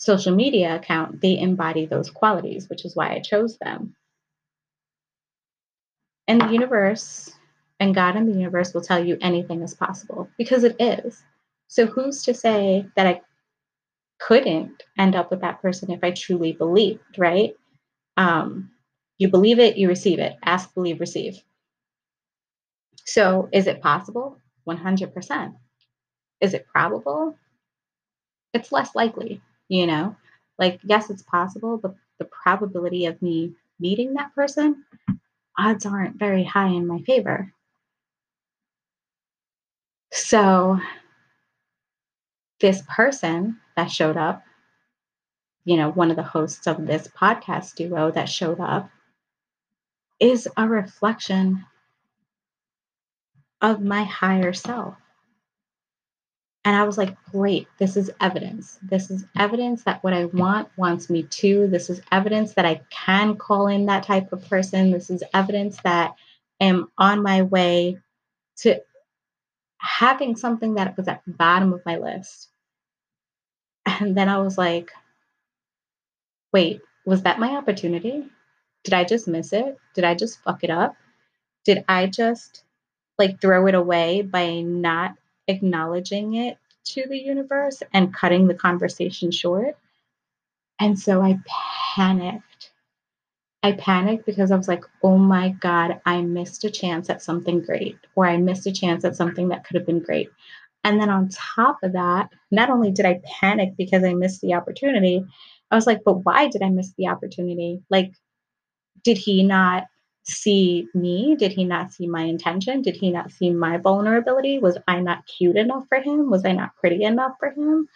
social 0.00 0.34
media 0.34 0.76
account, 0.76 1.20
they 1.20 1.38
embody 1.38 1.84
those 1.84 2.10
qualities, 2.10 2.70
which 2.70 2.86
is 2.86 2.96
why 2.96 3.10
I 3.12 3.20
chose 3.20 3.58
them. 3.58 3.94
And 6.26 6.40
the 6.40 6.48
universe 6.48 7.30
and 7.80 7.94
God 7.94 8.16
and 8.16 8.26
the 8.26 8.38
universe 8.38 8.72
will 8.72 8.80
tell 8.80 9.04
you 9.04 9.18
anything 9.20 9.60
is 9.60 9.74
possible 9.74 10.28
because 10.38 10.64
it 10.64 10.74
is. 10.80 11.22
So 11.68 11.84
who's 11.84 12.22
to 12.24 12.32
say 12.32 12.86
that 12.96 13.06
I 13.06 13.20
couldn't 14.18 14.82
end 14.98 15.14
up 15.14 15.30
with 15.30 15.42
that 15.42 15.60
person 15.60 15.90
if 15.90 16.02
I 16.02 16.12
truly 16.12 16.52
believed, 16.52 17.18
right? 17.18 17.54
Um, 18.16 18.70
you 19.18 19.28
believe 19.28 19.58
it, 19.58 19.76
you 19.76 19.86
receive 19.86 20.18
it. 20.18 20.36
Ask, 20.44 20.72
believe, 20.72 20.98
receive. 20.98 21.42
So 23.04 23.50
is 23.52 23.66
it 23.66 23.82
possible? 23.82 24.38
100%. 24.66 25.54
Is 26.40 26.54
it 26.54 26.66
probable? 26.72 27.36
It's 28.54 28.72
less 28.72 28.94
likely 28.94 29.42
you 29.70 29.86
know? 29.86 30.14
Like 30.58 30.80
yes 30.84 31.08
it's 31.08 31.22
possible 31.22 31.78
but 31.78 31.94
the 32.18 32.26
probability 32.26 33.06
of 33.06 33.22
me 33.22 33.54
meeting 33.78 34.12
that 34.14 34.34
person 34.34 34.84
odds 35.58 35.86
aren't 35.86 36.18
very 36.18 36.44
high 36.44 36.68
in 36.68 36.86
my 36.86 37.00
favor. 37.00 37.54
So 40.12 40.78
this 42.60 42.82
person 42.94 43.58
that 43.76 43.90
showed 43.90 44.18
up 44.18 44.42
you 45.64 45.76
know 45.76 45.90
one 45.92 46.10
of 46.10 46.16
the 46.16 46.22
hosts 46.22 46.66
of 46.66 46.86
this 46.86 47.08
podcast 47.08 47.74
duo 47.76 48.10
that 48.10 48.28
showed 48.28 48.60
up 48.60 48.90
is 50.20 50.48
a 50.56 50.68
reflection 50.68 51.64
of 53.62 53.80
my 53.80 54.04
higher 54.04 54.52
self 54.52 54.96
and 56.64 56.76
I 56.76 56.84
was 56.84 56.98
like, 56.98 57.16
great, 57.24 57.68
this 57.78 57.96
is 57.96 58.10
evidence. 58.20 58.78
This 58.82 59.10
is 59.10 59.24
evidence 59.38 59.84
that 59.84 60.04
what 60.04 60.12
I 60.12 60.26
want 60.26 60.68
wants 60.76 61.08
me 61.08 61.22
to. 61.22 61.66
This 61.68 61.88
is 61.88 62.02
evidence 62.12 62.52
that 62.54 62.66
I 62.66 62.82
can 62.90 63.36
call 63.36 63.66
in 63.68 63.86
that 63.86 64.02
type 64.02 64.32
of 64.32 64.46
person. 64.48 64.90
This 64.90 65.08
is 65.08 65.24
evidence 65.32 65.78
that 65.84 66.14
I'm 66.60 66.88
on 66.98 67.22
my 67.22 67.42
way 67.42 67.98
to 68.58 68.82
having 69.78 70.36
something 70.36 70.74
that 70.74 70.96
was 70.98 71.08
at 71.08 71.22
the 71.24 71.32
bottom 71.32 71.72
of 71.72 71.80
my 71.86 71.96
list. 71.96 72.48
And 73.86 74.14
then 74.14 74.28
I 74.28 74.38
was 74.38 74.58
like, 74.58 74.90
wait, 76.52 76.82
was 77.06 77.22
that 77.22 77.38
my 77.38 77.56
opportunity? 77.56 78.26
Did 78.84 78.92
I 78.92 79.04
just 79.04 79.26
miss 79.26 79.54
it? 79.54 79.78
Did 79.94 80.04
I 80.04 80.14
just 80.14 80.42
fuck 80.42 80.62
it 80.62 80.70
up? 80.70 80.94
Did 81.64 81.84
I 81.88 82.06
just 82.06 82.64
like 83.18 83.40
throw 83.40 83.66
it 83.66 83.74
away 83.74 84.20
by 84.20 84.60
not 84.60 85.14
acknowledging 85.50 86.34
it 86.34 86.58
to 86.84 87.06
the 87.08 87.18
universe 87.18 87.82
and 87.92 88.14
cutting 88.14 88.46
the 88.46 88.54
conversation 88.54 89.30
short. 89.30 89.76
And 90.80 90.98
so 90.98 91.20
I 91.22 91.38
panicked. 91.94 92.70
I 93.62 93.72
panicked 93.72 94.24
because 94.24 94.50
I 94.50 94.56
was 94.56 94.68
like, 94.68 94.84
oh 95.02 95.18
my 95.18 95.50
God, 95.50 96.00
I 96.06 96.22
missed 96.22 96.64
a 96.64 96.70
chance 96.70 97.10
at 97.10 97.22
something 97.22 97.60
great, 97.60 97.98
or 98.14 98.26
I 98.26 98.38
missed 98.38 98.66
a 98.66 98.72
chance 98.72 99.04
at 99.04 99.16
something 99.16 99.48
that 99.48 99.64
could 99.64 99.76
have 99.76 99.84
been 99.84 100.00
great. 100.00 100.30
And 100.82 100.98
then 100.98 101.10
on 101.10 101.28
top 101.28 101.76
of 101.82 101.92
that, 101.92 102.30
not 102.50 102.70
only 102.70 102.90
did 102.90 103.04
I 103.04 103.20
panic 103.40 103.74
because 103.76 104.02
I 104.02 104.14
missed 104.14 104.40
the 104.40 104.54
opportunity, 104.54 105.26
I 105.70 105.74
was 105.74 105.86
like, 105.86 106.00
but 106.04 106.24
why 106.24 106.48
did 106.48 106.62
I 106.62 106.70
miss 106.70 106.94
the 106.96 107.08
opportunity? 107.08 107.82
Like, 107.90 108.12
did 109.04 109.18
he 109.18 109.42
not 109.42 109.84
see 110.24 110.88
me? 110.94 111.36
Did 111.36 111.52
he 111.52 111.64
not 111.64 111.92
see 111.92 112.06
my 112.06 112.22
intention? 112.22 112.82
Did 112.82 112.96
he 112.96 113.10
not 113.10 113.32
see 113.32 113.50
my 113.50 113.78
vulnerability? 113.78 114.58
Was 114.58 114.78
I 114.86 115.00
not 115.00 115.26
cute 115.26 115.56
enough 115.56 115.84
for 115.88 116.00
him? 116.00 116.30
Was 116.30 116.44
I 116.44 116.52
not 116.52 116.76
pretty 116.76 117.02
enough 117.04 117.32
for 117.40 117.50
him? 117.50 117.88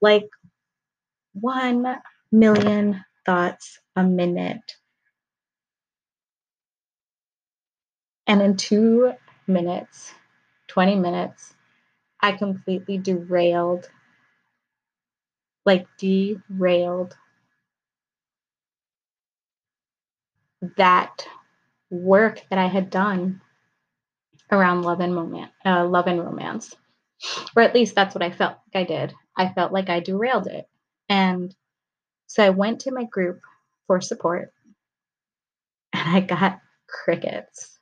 Like 0.00 0.28
one 1.32 1.96
million 2.32 3.04
thoughts 3.24 3.78
a 3.96 4.02
minute. 4.02 4.76
And 8.26 8.42
in 8.42 8.56
two 8.56 9.12
minutes, 9.46 10.12
20 10.68 10.96
minutes, 10.96 11.54
I 12.20 12.32
completely 12.32 12.98
derailed, 12.98 13.88
like 15.64 15.86
derailed 15.98 17.16
that 20.76 21.26
work 21.90 22.42
that 22.50 22.58
I 22.58 22.66
had 22.66 22.90
done 22.90 23.40
around 24.50 24.82
love 24.82 25.00
and 25.00 25.14
moment, 25.14 25.50
uh, 25.64 25.86
love 25.86 26.06
and 26.06 26.20
romance, 26.20 26.74
or 27.56 27.62
at 27.62 27.74
least 27.74 27.94
that's 27.94 28.14
what 28.14 28.22
I 28.22 28.30
felt 28.30 28.56
like 28.74 28.88
I 28.88 28.92
did. 28.92 29.14
I 29.36 29.52
felt 29.52 29.72
like 29.72 29.88
I 29.88 30.00
derailed 30.00 30.46
it, 30.46 30.66
and 31.08 31.54
so 32.26 32.44
I 32.44 32.50
went 32.50 32.80
to 32.80 32.92
my 32.92 33.04
group 33.04 33.40
for 33.86 34.00
support, 34.00 34.52
and 35.92 36.16
I 36.16 36.20
got 36.20 36.60
crickets 36.88 37.77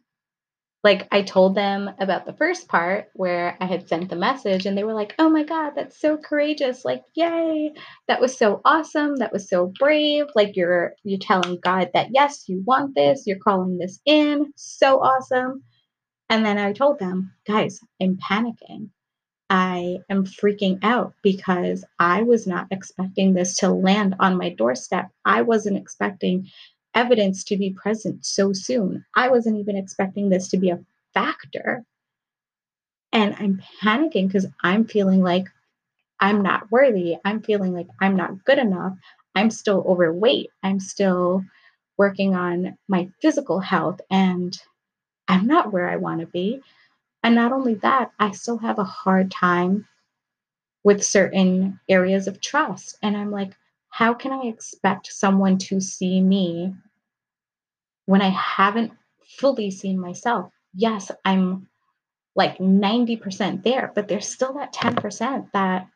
like 0.87 1.09
I 1.11 1.23
told 1.23 1.57
them 1.57 1.91
about 1.99 2.27
the 2.27 2.33
first 2.35 2.69
part 2.69 3.11
where 3.15 3.57
I 3.61 3.67
had 3.67 3.89
sent 3.89 4.09
the 4.09 4.15
message 4.15 4.67
and 4.67 4.79
they 4.79 4.85
were 4.85 4.95
like, 4.95 5.17
"Oh 5.19 5.29
my 5.29 5.43
god, 5.43 5.73
that's 5.75 6.01
so 6.01 6.17
courageous. 6.17 6.85
Like, 6.85 7.03
yay. 7.15 7.73
That 8.07 8.21
was 8.21 8.39
so 8.39 8.61
awesome. 8.65 9.17
That 9.17 9.33
was 9.33 9.49
so 9.49 9.73
brave. 9.81 10.27
Like 10.37 10.55
you're 10.55 10.93
you're 11.03 11.19
telling 11.19 11.59
God 11.61 11.91
that 11.93 12.11
yes, 12.15 12.45
you 12.49 12.63
want 12.65 12.95
this. 12.95 13.27
You're 13.27 13.41
calling 13.41 13.79
this 13.79 13.99
in. 14.07 14.53
So 14.55 15.01
awesome." 15.03 15.65
And 16.31 16.47
then 16.47 16.57
I 16.57 16.73
told 16.73 17.01
them, 17.01 17.33
"Guys, 17.49 17.81
I'm 18.01 18.17
panicking. 18.19 18.91
I 19.51 19.99
am 20.09 20.25
freaking 20.25 20.79
out 20.85 21.15
because 21.25 21.85
I 21.99 22.23
was 22.23 22.47
not 22.47 22.69
expecting 22.71 23.35
this 23.35 23.57
to 23.57 23.71
land 23.71 24.15
on 24.21 24.39
my 24.39 24.51
doorstep. 24.51 25.11
I 25.25 25.43
wasn't 25.43 25.79
expecting 25.79 26.49
evidence 26.97 27.45
to 27.45 27.59
be 27.59 27.73
present 27.75 28.27
so 28.27 28.53
soon. 28.53 29.05
I 29.17 29.29
wasn't 29.29 29.59
even 29.59 29.77
expecting 29.77 30.31
this 30.31 30.49
to 30.51 30.59
be 30.59 30.71
a 30.71 30.81
factor. 31.15 31.85
And 33.13 33.37
I'm 33.39 33.63
panicking 33.83 34.29
because 34.29 34.47
I'm 34.63 34.87
feeling 34.87 35.23
like 35.23 35.47
I'm 36.21 36.43
not 36.43 36.71
worthy. 36.71 37.17
I'm 37.25 37.43
feeling 37.43 37.75
like 37.75 37.89
I'm 38.01 38.17
not 38.17 38.45
good 38.45 38.59
enough. 38.59 38.95
I'm 39.35 39.51
still 39.51 39.85
overweight. 39.87 40.49
I'm 40.63 40.81
still 40.81 41.45
working 41.99 42.35
on 42.35 42.77
my 42.89 43.11
physical 43.23 43.61
health 43.61 44.01
and 44.11 44.57
I'm 45.29 45.47
not 45.47 45.73
where 45.73 45.89
I 45.89 45.97
want 45.97 46.21
to 46.21 46.27
be. 46.27 46.63
And 47.23 47.35
not 47.35 47.53
only 47.53 47.75
that, 47.77 48.13
I 48.19 48.33
still 48.33 48.59
have 48.59 48.79
a 48.79 48.85
hard 48.85 49.31
time 49.31 49.87
with 50.85 51.05
certain 51.05 51.81
areas 51.89 52.29
of 52.29 52.41
trust. 52.41 52.99
And 53.03 53.17
I'm 53.17 53.31
like, 53.31 53.55
how 53.91 54.15
can 54.15 54.33
I 54.33 54.47
expect 54.47 55.13
someone 55.13 55.59
to 55.59 55.81
see 55.81 56.21
me 56.21 56.75
when 58.07 58.23
I 58.23 58.31
haven't 58.31 58.93
fully 59.39 59.71
seen 59.71 60.01
myself. 60.01 60.53
Yes, 60.75 61.11
I'm 61.25 61.69
like 62.37 62.59
90% 62.61 63.65
there, 63.65 63.93
but 63.95 64.09
there's 64.09 64.29
still 64.29 64.55
that 64.55 64.73
10% 64.73 65.53
that 65.53 65.89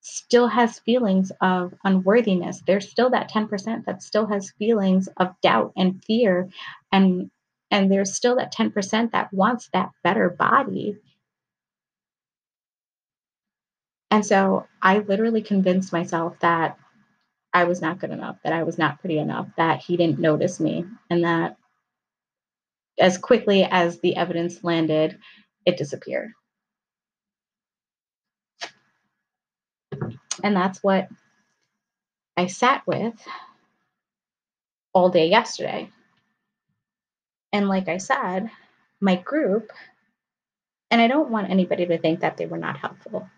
still 0.00 0.48
has 0.48 0.78
feelings 0.80 1.32
of 1.40 1.74
unworthiness. 1.84 2.62
There's 2.66 2.90
still 2.90 3.10
that 3.10 3.30
10% 3.30 3.86
that 3.86 4.02
still 4.02 4.26
has 4.26 4.52
feelings 4.58 5.08
of 5.18 5.34
doubt 5.42 5.72
and 5.76 6.02
fear 6.04 6.48
and 6.92 7.30
and 7.70 7.90
there's 7.90 8.14
still 8.14 8.36
that 8.36 8.52
10% 8.52 9.12
that 9.12 9.32
wants 9.32 9.68
that 9.72 9.90
better 10.04 10.30
body. 10.30 10.96
And 14.10 14.24
so 14.24 14.66
I 14.80 14.98
literally 15.00 15.42
convinced 15.42 15.92
myself 15.92 16.38
that 16.40 16.78
I 17.54 17.64
was 17.64 17.80
not 17.80 18.00
good 18.00 18.10
enough, 18.10 18.36
that 18.42 18.52
I 18.52 18.64
was 18.64 18.78
not 18.78 19.00
pretty 19.00 19.18
enough, 19.18 19.48
that 19.56 19.80
he 19.80 19.96
didn't 19.96 20.18
notice 20.18 20.58
me, 20.60 20.84
and 21.08 21.24
that 21.24 21.56
as 22.98 23.16
quickly 23.16 23.64
as 23.64 24.00
the 24.00 24.16
evidence 24.16 24.64
landed, 24.64 25.18
it 25.64 25.76
disappeared. 25.76 26.32
And 30.42 30.56
that's 30.56 30.82
what 30.82 31.08
I 32.36 32.48
sat 32.48 32.86
with 32.86 33.14
all 34.92 35.10
day 35.10 35.28
yesterday. 35.28 35.90
And 37.52 37.68
like 37.68 37.88
I 37.88 37.98
said, 37.98 38.50
my 39.00 39.16
group, 39.16 39.70
and 40.90 41.00
I 41.00 41.06
don't 41.06 41.30
want 41.30 41.50
anybody 41.50 41.86
to 41.86 41.98
think 41.98 42.20
that 42.20 42.36
they 42.36 42.46
were 42.46 42.58
not 42.58 42.78
helpful. 42.78 43.28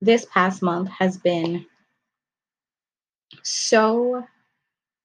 This 0.00 0.24
past 0.24 0.62
month 0.62 0.90
has 0.90 1.18
been 1.18 1.66
so 3.42 4.24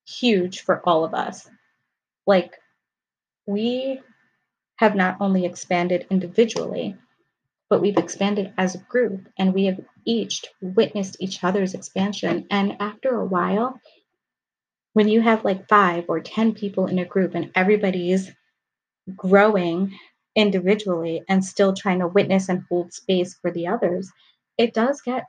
huge 0.07 0.61
for 0.61 0.81
all 0.85 1.03
of 1.03 1.13
us. 1.13 1.49
Like, 2.25 2.55
we 3.45 4.01
have 4.77 4.95
not 4.95 5.17
only 5.19 5.45
expanded 5.45 6.07
individually, 6.09 6.95
but 7.69 7.81
we've 7.81 7.97
expanded 7.97 8.53
as 8.57 8.75
a 8.75 8.79
group 8.79 9.27
and 9.37 9.53
we 9.53 9.65
have 9.65 9.79
each 10.05 10.45
witnessed 10.61 11.17
each 11.19 11.43
other's 11.43 11.73
expansion. 11.73 12.45
And 12.49 12.77
after 12.79 13.15
a 13.19 13.25
while, 13.25 13.79
when 14.93 15.07
you 15.07 15.21
have 15.21 15.45
like 15.45 15.67
five 15.67 16.05
or 16.07 16.19
10 16.19 16.53
people 16.53 16.87
in 16.87 16.99
a 16.99 17.05
group 17.05 17.35
and 17.35 17.51
everybody's 17.55 18.31
growing 19.15 19.97
individually 20.35 21.21
and 21.29 21.43
still 21.43 21.73
trying 21.73 21.99
to 21.99 22.07
witness 22.07 22.49
and 22.49 22.63
hold 22.69 22.93
space 22.93 23.35
for 23.35 23.51
the 23.51 23.67
others, 23.67 24.09
it 24.57 24.73
does 24.73 25.01
get 25.01 25.25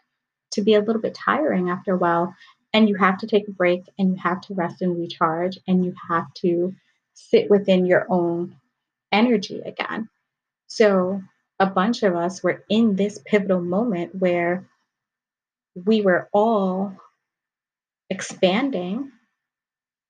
to 0.52 0.62
be 0.62 0.74
a 0.74 0.80
little 0.80 1.02
bit 1.02 1.14
tiring 1.14 1.70
after 1.70 1.94
a 1.94 1.98
while. 1.98 2.34
And 2.72 2.88
you 2.88 2.96
have 2.96 3.18
to 3.18 3.26
take 3.26 3.48
a 3.48 3.52
break 3.52 3.84
and 3.98 4.10
you 4.10 4.16
have 4.16 4.40
to 4.42 4.54
rest 4.54 4.82
and 4.82 4.98
recharge 4.98 5.58
and 5.66 5.84
you 5.84 5.94
have 6.08 6.32
to 6.34 6.74
sit 7.14 7.50
within 7.50 7.86
your 7.86 8.06
own 8.10 8.56
energy 9.10 9.60
again. 9.64 10.08
So, 10.66 11.22
a 11.60 11.66
bunch 11.66 12.02
of 12.04 12.14
us 12.14 12.42
were 12.42 12.64
in 12.68 12.94
this 12.94 13.18
pivotal 13.24 13.60
moment 13.60 14.14
where 14.14 14.68
we 15.74 16.02
were 16.02 16.28
all 16.32 16.94
expanding 18.10 19.10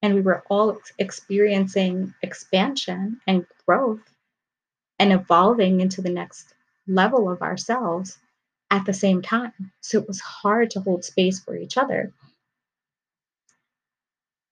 and 0.03 0.15
we 0.15 0.21
were 0.21 0.45
all 0.49 0.79
experiencing 0.99 2.15
expansion 2.23 3.21
and 3.27 3.47
growth 3.67 4.01
and 4.99 5.13
evolving 5.13 5.81
into 5.81 6.03
the 6.03 6.11
next 6.11 6.55
level 6.87 7.31
of 7.31 7.43
ourselves 7.43 8.19
at 8.71 8.85
the 8.85 8.93
same 8.93 9.23
time. 9.23 9.73
So 9.81 9.99
it 9.99 10.09
was 10.09 10.21
hard 10.21 10.71
to 10.73 10.81
hold 10.81 11.05
space 11.05 11.41
for 11.41 11.57
each 11.57 11.77
other. 11.77 12.13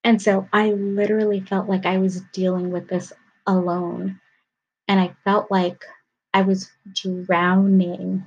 And 0.07 0.23
so 0.23 0.49
I 0.53 0.71
literally 0.71 1.41
felt 1.41 1.69
like 1.69 1.85
I 1.85 1.99
was 1.99 2.21
dealing 2.33 2.71
with 2.71 2.87
this 2.87 3.13
alone. 3.45 4.21
And 4.87 5.01
I 5.01 5.17
felt 5.25 5.51
like 5.51 5.85
I 6.33 6.43
was 6.43 6.71
drowning 6.95 8.25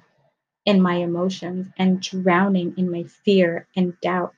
in 0.65 0.81
my 0.81 0.95
emotions 0.95 1.67
and 1.77 2.01
drowning 2.01 2.73
in 2.75 2.91
my 2.91 3.03
fear 3.23 3.65
and 3.77 3.93
doubt 4.01 4.33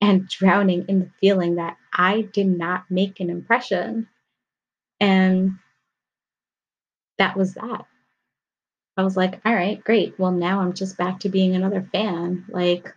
and 0.00 0.28
drowning 0.28 0.84
in 0.86 1.00
the 1.00 1.10
feeling 1.20 1.56
that 1.56 1.76
I 1.92 2.20
did 2.20 2.46
not 2.46 2.84
make 2.88 3.18
an 3.18 3.28
impression. 3.28 4.08
And 5.00 5.58
that 7.18 7.36
was 7.36 7.54
that. 7.54 7.84
I 8.96 9.02
was 9.02 9.16
like, 9.16 9.40
all 9.44 9.52
right, 9.52 9.82
great. 9.82 10.20
Well, 10.20 10.30
now 10.30 10.60
I'm 10.60 10.72
just 10.72 10.96
back 10.96 11.18
to 11.20 11.30
being 11.30 11.56
another 11.56 11.82
fan. 11.92 12.44
Like, 12.48 12.94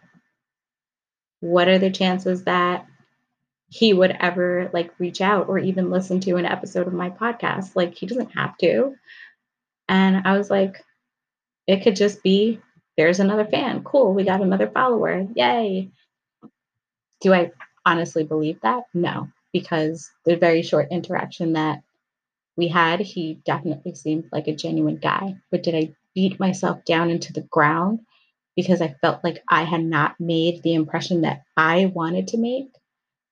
what 1.40 1.68
are 1.68 1.80
the 1.80 1.90
chances 1.90 2.44
that 2.44 2.86
he 3.70 3.94
would 3.94 4.16
ever 4.20 4.70
like 4.74 4.92
reach 5.00 5.22
out 5.22 5.48
or 5.48 5.60
even 5.60 5.92
listen 5.92 6.20
to 6.22 6.36
an 6.38 6.46
episode 6.46 6.88
of 6.88 6.94
my 6.94 7.10
podcast? 7.10 7.76
Like, 7.76 7.96
he 7.96 8.06
doesn't 8.06 8.32
have 8.32 8.58
to. 8.58 8.96
And 9.88 10.28
I 10.28 10.38
was 10.38 10.50
like, 10.50 10.84
it 11.68 11.84
could 11.84 11.96
just 11.96 12.24
be 12.24 12.60
there's 12.98 13.20
another 13.20 13.46
fan. 13.46 13.84
Cool. 13.84 14.14
We 14.14 14.24
got 14.24 14.42
another 14.42 14.70
follower. 14.70 15.26
Yay. 15.36 15.90
Do 17.22 17.34
I 17.34 17.52
honestly 17.86 18.24
believe 18.24 18.60
that? 18.62 18.84
No, 18.94 19.30
because 19.54 20.10
the 20.26 20.36
very 20.36 20.64
short 20.64 20.90
interaction 20.92 21.54
that 21.54 21.82
we 22.58 22.68
had, 22.68 23.00
he 23.00 23.40
definitely 23.46 23.96
seemed 23.96 24.26
like 24.32 24.48
a 24.48 24.56
genuine 24.56 24.98
guy. 24.98 25.36
But 25.50 25.64
did 25.64 25.76
I 25.76 25.94
beat 26.14 26.40
myself 26.40 26.84
down 26.86 27.10
into 27.10 27.32
the 27.32 27.48
ground 27.50 28.00
because 28.56 28.82
I 28.82 28.96
felt 29.02 29.24
like 29.24 29.44
I 29.48 29.64
had 29.64 29.84
not 29.84 30.20
made 30.20 30.62
the 30.62 30.74
impression 30.74 31.22
that 31.22 31.44
I 31.56 31.86
wanted 31.86 32.28
to 32.30 32.38
make? 32.38 32.70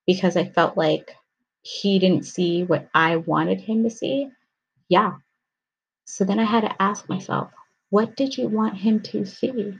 Because 0.07 0.37
I 0.37 0.45
felt 0.45 0.77
like 0.77 1.15
he 1.63 1.99
didn't 1.99 2.25
see 2.25 2.63
what 2.63 2.89
I 2.95 3.17
wanted 3.17 3.61
him 3.61 3.83
to 3.83 3.91
see? 3.91 4.29
Yeah. 4.89 5.13
So 6.05 6.25
then 6.25 6.39
I 6.39 6.45
had 6.45 6.61
to 6.61 6.81
ask 6.81 7.09
myself, 7.09 7.51
what 7.89 8.15
did 8.15 8.37
you 8.37 8.47
want 8.47 8.77
him 8.77 9.01
to 9.03 9.25
see? 9.25 9.77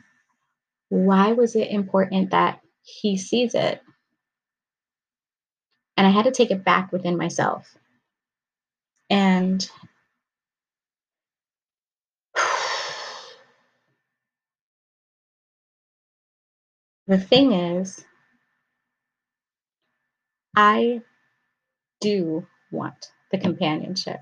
Why 0.89 1.33
was 1.33 1.55
it 1.55 1.69
important 1.69 2.31
that 2.31 2.61
he 2.83 3.17
sees 3.17 3.55
it? 3.55 3.81
And 5.97 6.07
I 6.07 6.11
had 6.11 6.25
to 6.25 6.31
take 6.31 6.51
it 6.51 6.63
back 6.65 6.91
within 6.91 7.17
myself. 7.17 7.75
And 9.09 9.69
the 17.07 17.17
thing 17.19 17.53
is, 17.53 18.05
I 20.57 21.01
do 22.01 22.47
want 22.71 23.11
the 23.31 23.37
companionship. 23.37 24.19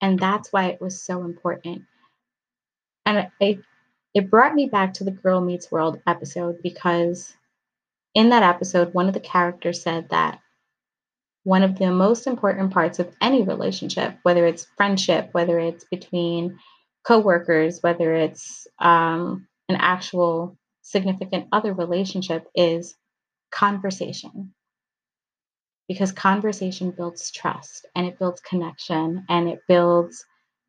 And 0.00 0.16
that's 0.16 0.52
why 0.52 0.66
it 0.66 0.80
was 0.80 1.02
so 1.02 1.24
important. 1.24 1.82
And 3.04 3.28
it, 3.40 3.58
it 4.14 4.30
brought 4.30 4.54
me 4.54 4.66
back 4.66 4.94
to 4.94 5.04
the 5.04 5.10
Girl 5.10 5.40
Meets 5.40 5.72
World 5.72 6.00
episode 6.06 6.62
because 6.62 7.34
in 8.14 8.28
that 8.28 8.44
episode, 8.44 8.94
one 8.94 9.08
of 9.08 9.14
the 9.14 9.18
characters 9.18 9.82
said 9.82 10.08
that 10.10 10.38
one 11.42 11.64
of 11.64 11.80
the 11.80 11.90
most 11.90 12.28
important 12.28 12.72
parts 12.72 13.00
of 13.00 13.12
any 13.20 13.42
relationship, 13.42 14.16
whether 14.22 14.46
it's 14.46 14.68
friendship, 14.76 15.30
whether 15.32 15.58
it's 15.58 15.84
between 15.90 16.60
coworkers, 17.04 17.80
whether 17.82 18.14
it's 18.14 18.68
um, 18.78 19.48
an 19.68 19.74
actual 19.80 20.56
significant 20.82 21.48
other 21.50 21.74
relationship, 21.74 22.46
is 22.54 22.94
conversation. 23.50 24.54
Because 25.88 26.12
conversation 26.12 26.90
builds 26.90 27.30
trust 27.30 27.86
and 27.94 28.06
it 28.06 28.18
builds 28.18 28.40
connection 28.40 29.24
and 29.28 29.48
it 29.48 29.60
builds, 29.68 30.24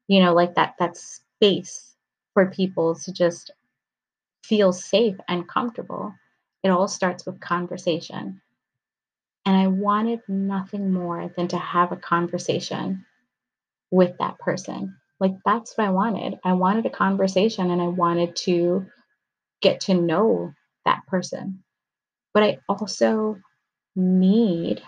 you 0.08 0.20
know, 0.22 0.34
like 0.34 0.56
that 0.56 0.76
that 0.80 0.98
space 0.98 1.96
for 2.34 2.48
people 2.52 2.96
to 2.96 3.14
just 3.14 3.52
feel 4.44 4.74
safe 4.74 5.16
and 5.28 5.48
comfortable. 5.48 6.14
It 6.64 6.70
all 6.70 6.88
starts 6.88 7.26
with 7.26 7.40
conversation. 7.40 8.42
And 9.46 9.56
I 9.56 9.68
wanted 9.68 10.22
nothing 10.28 10.92
more 10.92 11.32
than 11.36 11.48
to 11.50 11.58
have 11.58 11.92
a 11.92 11.98
conversation 11.98 13.06
with 13.92 14.18
that 14.20 14.40
person. 14.40 14.98
Like, 15.20 15.36
that's 15.46 15.78
what 15.78 15.88
I 15.88 15.92
wanted. 15.92 16.40
I 16.44 16.54
wanted 16.54 16.86
a 16.86 16.90
conversation 16.90 17.72
and 17.72 17.82
I 17.82 17.88
wanted 17.88 18.36
to 18.38 18.86
get 19.62 19.80
to 19.82 19.94
know 19.94 20.54
that 20.86 21.06
person. 21.08 21.64
But 22.34 22.44
I 22.44 22.60
also 22.68 23.38
need 23.96 24.82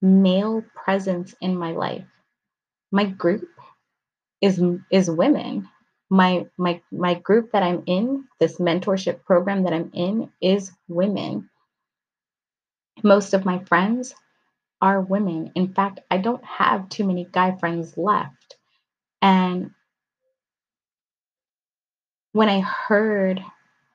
male 0.00 0.62
presence 0.74 1.34
in 1.40 1.56
my 1.56 1.72
life. 1.72 2.04
My 2.90 3.04
group 3.04 3.48
is 4.40 4.62
is 4.90 5.10
women. 5.10 5.68
My 6.10 6.46
my 6.56 6.80
my 6.90 7.14
group 7.14 7.52
that 7.52 7.62
I'm 7.62 7.82
in, 7.86 8.24
this 8.40 8.58
mentorship 8.58 9.24
program 9.24 9.64
that 9.64 9.72
I'm 9.72 9.90
in 9.94 10.30
is 10.40 10.72
women. 10.88 11.50
Most 13.02 13.34
of 13.34 13.44
my 13.44 13.58
friends 13.64 14.14
are 14.80 15.00
women. 15.00 15.52
In 15.54 15.74
fact, 15.74 16.00
I 16.10 16.18
don't 16.18 16.44
have 16.44 16.88
too 16.88 17.04
many 17.04 17.28
guy 17.30 17.56
friends 17.56 17.96
left. 17.96 18.56
And 19.20 19.72
when 22.32 22.48
I 22.48 22.60
heard 22.60 23.42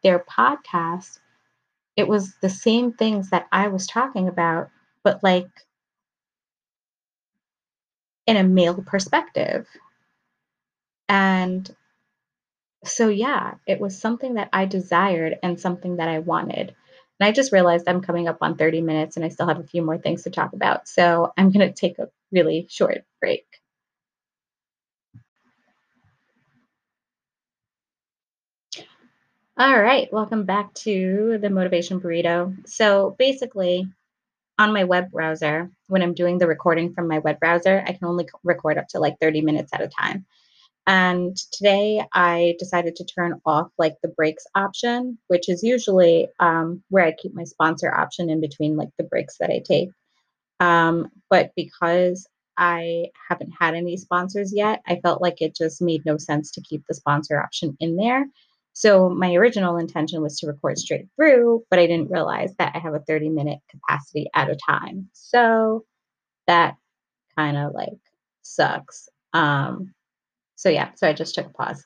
their 0.04 0.20
podcast, 0.20 1.20
it 1.96 2.08
was 2.08 2.36
the 2.42 2.50
same 2.50 2.94
things 2.94 3.30
that 3.30 3.48
I 3.52 3.68
was 3.70 3.88
talking 3.88 4.28
about, 4.28 4.70
but 5.04 5.24
like 5.24 5.50
in 8.28 8.38
a 8.38 8.44
male 8.44 8.82
perspective. 8.82 9.68
And 11.10 11.70
so, 12.86 13.08
yeah, 13.10 13.56
it 13.68 13.80
was 13.80 14.00
something 14.00 14.36
that 14.36 14.50
I 14.52 14.66
desired 14.66 15.38
and 15.42 15.60
something 15.60 15.98
that 15.98 16.10
I 16.10 16.20
wanted. 16.20 16.76
And 17.20 17.28
I 17.28 17.32
just 17.32 17.52
realized 17.54 17.88
I'm 17.88 18.02
coming 18.02 18.28
up 18.28 18.40
on 18.42 18.58
30 18.58 18.82
minutes 18.82 19.16
and 19.16 19.26
I 19.26 19.30
still 19.30 19.48
have 19.48 19.60
a 19.60 19.64
few 19.68 19.82
more 19.82 19.98
things 19.98 20.24
to 20.24 20.30
talk 20.30 20.54
about. 20.54 20.88
So 20.88 21.32
I'm 21.38 21.52
going 21.52 21.68
to 21.68 21.74
take 21.74 22.00
a 22.00 22.10
really 22.32 22.68
short 22.70 23.06
break. 23.22 23.46
All 29.58 29.80
right, 29.80 30.12
welcome 30.12 30.46
back 30.46 30.74
to 30.76 31.38
the 31.40 31.50
Motivation 31.50 32.02
Burrito. 32.02 32.68
So 32.68 33.16
basically, 33.20 33.88
on 34.60 34.74
my 34.74 34.84
web 34.84 35.12
browser, 35.12 35.70
when 35.88 36.02
I'm 36.02 36.14
doing 36.14 36.38
the 36.38 36.48
recording 36.48 36.94
from 36.94 37.08
my 37.08 37.20
web 37.20 37.40
browser, 37.40 37.84
I 37.86 37.94
can 37.94 38.08
only 38.08 38.28
record 38.44 38.78
up 38.78 38.88
to 38.90 39.00
like 39.00 39.16
30 39.20 39.42
minutes 39.42 39.72
at 39.74 39.82
a 39.82 39.88
time. 39.88 40.26
And 40.86 41.36
today 41.52 42.04
I 42.14 42.56
decided 42.60 42.98
to 42.98 43.06
turn 43.06 43.40
off 43.46 43.70
like 43.78 43.96
the 44.02 44.10
breaks 44.10 44.46
option, 44.54 45.18
which 45.28 45.48
is 45.48 45.64
usually 45.64 46.28
um, 46.40 46.84
where 46.90 47.06
I 47.06 47.14
keep 47.14 47.34
my 47.34 47.46
sponsor 47.46 47.94
option 47.94 48.30
in 48.30 48.42
between 48.42 48.76
like 48.76 48.90
the 48.98 49.06
breaks 49.06 49.38
that 49.38 49.50
I 49.50 49.62
take. 49.66 49.90
Um, 50.60 51.10
but 51.30 51.52
because 51.56 52.28
I 52.58 53.08
haven't 53.30 53.54
had 53.58 53.76
any 53.76 53.98
sponsors 53.98 54.54
yet, 54.54 54.82
I 54.86 55.00
felt 55.02 55.22
like 55.22 55.42
it 55.42 55.56
just 55.56 55.82
made 55.82 56.06
no 56.06 56.18
sense 56.18 56.52
to 56.52 56.62
keep 56.62 56.84
the 56.88 56.94
sponsor 56.94 57.42
option 57.42 57.76
in 57.80 57.96
there. 57.96 58.26
So 58.74 59.10
my 59.10 59.34
original 59.36 59.78
intention 59.78 60.22
was 60.22 60.40
to 60.40 60.48
record 60.48 60.78
straight 60.80 61.08
through, 61.16 61.64
but 61.70 61.80
I 61.80 61.86
didn't 61.86 62.12
realize 62.12 62.54
that 62.58 62.74
I 62.76 62.80
have 62.80 62.96
a 62.96 63.00
30 63.00 63.30
minute 63.30 63.60
capacity 63.70 64.28
at 64.34 64.50
a 64.50 64.56
time. 64.56 65.10
So 65.14 65.86
that 66.48 66.76
kind 67.38 67.58
of 67.58 67.74
like 67.74 68.00
sucks. 68.42 69.10
Um, 69.34 69.94
so 70.56 70.70
yeah, 70.70 70.92
so 70.96 71.08
I 71.08 71.14
just 71.14 71.36
took 71.36 71.48
a 71.48 71.50
pause. 71.50 71.86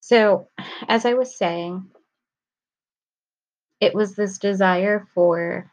So 0.00 0.48
as 0.88 1.04
I 1.04 1.14
was 1.14 1.36
saying, 1.36 1.86
it 3.80 3.94
was 3.94 4.14
this 4.14 4.38
desire 4.38 5.06
for 5.14 5.70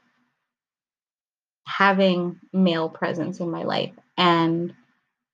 having 1.65 2.39
male 2.53 2.89
presence 2.89 3.39
in 3.39 3.49
my 3.49 3.63
life. 3.63 3.93
And 4.17 4.73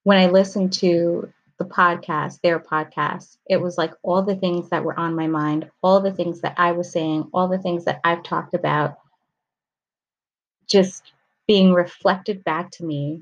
when 0.04 0.18
I 0.18 0.28
listened 0.28 0.74
to 0.74 1.32
the 1.62 1.70
podcast, 1.70 2.42
their 2.42 2.60
podcast, 2.60 3.38
it 3.48 3.58
was 3.58 3.78
like 3.78 3.94
all 4.02 4.24
the 4.24 4.36
things 4.36 4.70
that 4.70 4.84
were 4.84 5.00
on 5.00 5.16
my 5.16 5.28
mind, 5.28 5.70
all 5.84 6.02
the 6.02 6.12
things 6.12 6.42
that 6.42 6.56
I 6.58 6.72
was 6.72 6.92
saying, 6.92 7.30
all 7.34 7.48
the 7.48 7.60
things 7.60 7.86
that 7.86 8.00
I've 8.04 8.24
talked 8.24 8.56
about, 8.56 8.98
just 10.68 11.14
being 11.48 11.72
reflected 11.72 12.44
back 12.44 12.72
to 12.72 12.84
me 12.84 13.22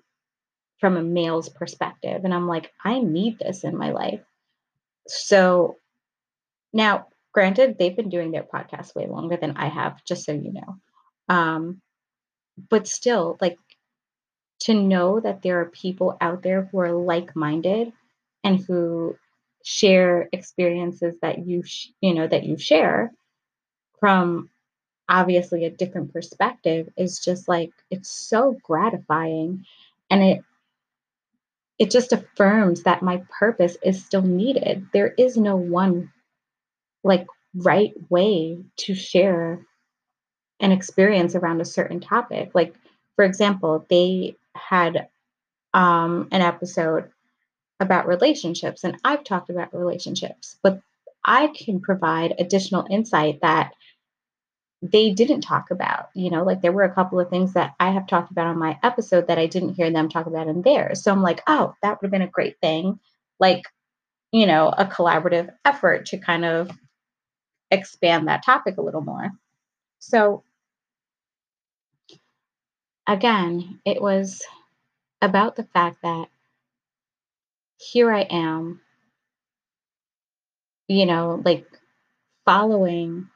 from 0.78 0.96
a 0.96 1.04
male's 1.04 1.50
perspective. 1.50 2.22
And 2.24 2.34
I'm 2.34 2.48
like, 2.48 2.72
I 2.82 3.00
need 3.00 3.40
this 3.40 3.66
in 3.66 3.76
my 3.76 3.92
life. 3.92 4.22
So 5.06 5.76
now, 6.72 7.08
granted, 7.34 7.78
they've 7.78 7.96
been 7.96 8.10
doing 8.10 8.32
their 8.32 8.44
podcast 8.44 8.96
way 8.96 9.08
longer 9.08 9.36
than 9.36 9.58
I 9.58 9.68
have, 9.68 10.02
just 10.06 10.24
so 10.24 10.32
you 10.32 10.54
know. 10.54 10.78
Um, 11.28 11.82
but 12.70 12.88
still, 12.88 13.38
like 13.42 13.58
to 14.62 14.74
know 14.74 15.20
that 15.20 15.42
there 15.42 15.60
are 15.60 15.66
people 15.66 16.16
out 16.22 16.42
there 16.42 16.70
who 16.72 16.80
are 16.80 16.94
like-minded 16.94 17.92
and 18.44 18.60
who 18.60 19.16
share 19.64 20.30
experiences 20.32 21.16
that 21.22 21.46
you 21.46 21.64
sh- 21.64 21.90
you 22.02 22.14
know 22.14 22.28
that 22.28 22.44
you 22.44 22.58
share 22.58 23.12
from 24.00 24.50
obviously 25.10 25.66
a 25.66 25.70
different 25.70 26.14
perspective 26.14 26.90
is 26.98 27.20
just 27.20 27.48
like 27.48 27.72
it's 27.92 28.10
so 28.10 28.58
gratifying 28.64 29.66
and 30.10 30.24
it 30.24 30.44
it 31.78 31.92
just 31.92 32.14
affirms 32.14 32.84
that 32.84 33.02
my 33.02 33.22
purpose 33.40 33.78
is 33.84 34.04
still 34.04 34.22
needed 34.22 34.88
there 34.94 35.14
is 35.18 35.38
no 35.38 35.56
one 35.56 36.12
like 37.04 37.28
right 37.56 37.94
way 38.10 38.58
to 38.78 38.94
share 38.96 39.66
an 40.60 40.72
experience 40.72 41.36
around 41.36 41.62
a 41.62 41.66
certain 41.66 42.00
topic. 42.00 42.52
Like, 42.54 42.76
for 43.16 43.26
example, 43.26 43.86
they 43.90 44.36
had 44.56 45.08
um, 45.74 46.28
an 46.32 46.42
episode 46.42 47.10
about 47.80 48.08
relationships, 48.08 48.84
and 48.84 48.98
I've 49.04 49.24
talked 49.24 49.50
about 49.50 49.74
relationships, 49.74 50.58
but 50.62 50.82
I 51.26 51.48
can 51.48 51.80
provide 51.80 52.36
additional 52.40 52.88
insight 52.90 53.42
that 53.42 53.74
they 54.82 55.12
didn't 55.12 55.42
talk 55.42 55.72
about. 55.72 56.10
You 56.16 56.30
know, 56.32 56.44
like 56.44 56.62
there 56.62 56.72
were 56.72 56.84
a 56.84 56.94
couple 56.94 57.20
of 57.20 57.30
things 57.30 57.54
that 57.54 57.76
I 57.80 57.92
have 57.92 58.08
talked 58.08 58.32
about 58.32 58.48
on 58.48 58.58
my 58.58 58.80
episode 58.84 59.28
that 59.28 59.38
I 59.38 59.46
didn't 59.46 59.76
hear 59.76 59.92
them 59.92 60.10
talk 60.10 60.26
about 60.26 60.48
in 60.48 60.62
theirs. 60.62 61.04
So 61.04 61.12
I'm 61.12 61.22
like, 61.22 61.42
oh, 61.48 61.76
that 61.82 62.02
would 62.02 62.08
have 62.08 62.12
been 62.12 62.22
a 62.22 62.28
great 62.28 62.60
thing. 62.62 63.00
Like, 63.40 63.64
you 64.32 64.46
know, 64.46 64.70
a 64.70 64.86
collaborative 64.86 65.52
effort 65.66 66.08
to 66.08 66.18
kind 66.18 66.46
of 66.46 66.72
expand 67.72 68.28
that 68.28 68.46
topic 68.46 68.78
a 68.78 68.82
little 68.82 69.02
more. 69.02 69.32
So 70.00 70.44
again, 73.06 73.80
it 73.86 74.02
was 74.02 74.42
about 75.22 75.56
the 75.56 75.64
fact 75.64 75.98
that 76.04 76.28
here 77.80 78.12
I 78.12 78.22
am, 78.22 78.82
you 80.88 81.06
know, 81.06 81.42
like 81.46 81.66
following 82.46 83.30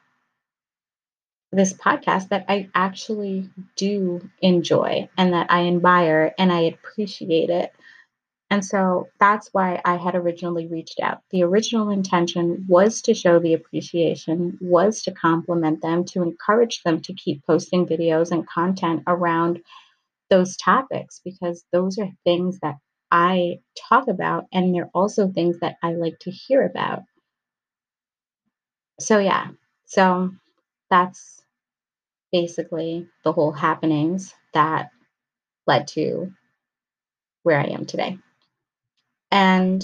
this 1.51 1.73
podcast 1.73 2.29
that 2.29 2.45
I 2.49 2.69
actually 2.73 3.49
do 3.77 4.27
enjoy 4.41 5.09
and 5.17 5.33
that 5.33 5.47
I 5.51 5.67
admire 5.67 6.33
and 6.37 6.51
I 6.51 6.61
appreciate 6.61 7.49
it. 7.49 7.71
And 8.49 8.65
so 8.65 9.09
that's 9.19 9.49
why 9.53 9.81
I 9.85 9.97
had 9.97 10.15
originally 10.15 10.67
reached 10.67 10.99
out. 11.01 11.21
The 11.31 11.43
original 11.43 11.89
intention 11.89 12.65
was 12.69 13.01
to 13.03 13.13
show 13.13 13.39
the 13.39 13.53
appreciation, 13.55 14.57
was 14.61 15.03
to 15.03 15.11
compliment 15.11 15.81
them, 15.81 16.05
to 16.05 16.23
encourage 16.23 16.83
them 16.83 17.01
to 17.01 17.13
keep 17.13 17.45
posting 17.45 17.87
videos 17.87 18.31
and 18.31 18.47
content 18.47 19.03
around 19.07 19.61
those 20.29 20.57
topics 20.57 21.21
because 21.23 21.65
those 21.73 21.99
are 21.99 22.09
things 22.25 22.59
that 22.61 22.75
I 23.13 23.59
talk 23.77 24.07
about 24.07 24.47
and 24.51 24.73
they're 24.73 24.89
also 24.91 25.29
things 25.29 25.59
that 25.59 25.77
I 25.83 25.93
like 25.93 26.17
to 26.21 26.31
hear 26.31 26.65
about. 26.65 27.03
So, 28.99 29.19
yeah, 29.19 29.49
so 29.85 30.31
that's 30.89 31.43
basically 32.31 33.07
the 33.23 33.31
whole 33.31 33.51
happenings 33.51 34.33
that 34.55 34.89
led 35.67 35.87
to 35.89 36.33
where 37.43 37.59
I 37.59 37.65
am 37.65 37.85
today. 37.85 38.17
And 39.31 39.83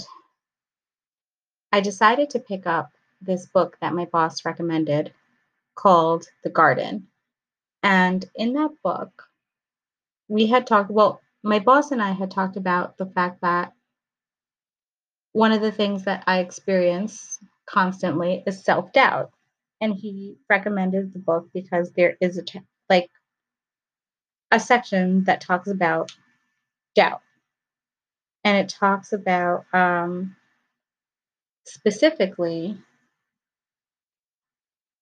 I 1.72 1.82
decided 1.82 2.32
to 2.32 2.40
pick 2.40 2.66
up 2.66 2.90
this 3.22 3.46
book 3.46 3.78
that 3.80 3.94
my 3.94 4.06
boss 4.06 4.44
recommended 4.44 5.14
called 5.76 6.26
The 6.44 6.50
Garden. 6.50 7.08
And 7.84 8.26
in 8.36 8.54
that 8.54 8.72
book, 8.84 9.28
we 10.28 10.48
had 10.48 10.66
talked, 10.66 10.90
well, 10.90 11.22
my 11.44 11.60
boss 11.60 11.92
and 11.92 12.02
I 12.02 12.12
had 12.12 12.32
talked 12.32 12.58
about 12.58 12.98
the 12.98 13.06
fact 13.06 13.42
that 13.42 13.74
one 15.34 15.52
of 15.52 15.62
the 15.62 15.72
things 15.72 16.06
that 16.06 16.24
I 16.28 16.40
experience 16.40 17.40
constantly 17.66 18.44
is 18.46 18.64
self 18.64 18.92
doubt. 18.94 19.32
And 19.82 19.94
he 19.96 20.36
recommended 20.50 21.14
the 21.14 21.20
book 21.20 21.48
because 21.54 21.92
there 21.94 22.18
is 22.20 22.38
a, 22.38 22.44
like, 22.90 23.10
a 24.52 24.60
section 24.60 25.24
that 25.24 25.40
talks 25.40 25.70
about 25.70 26.12
doubt 26.96 27.22
and 28.44 28.58
it 28.58 28.70
talks 28.70 29.14
about 29.14 29.66
um, 29.74 30.36
specifically 31.66 32.78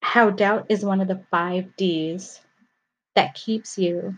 how 0.01 0.29
doubt 0.29 0.65
is 0.69 0.83
one 0.83 1.01
of 1.01 1.07
the 1.07 1.23
five 1.31 1.75
D's 1.75 2.41
that 3.15 3.35
keeps 3.35 3.77
you 3.77 4.15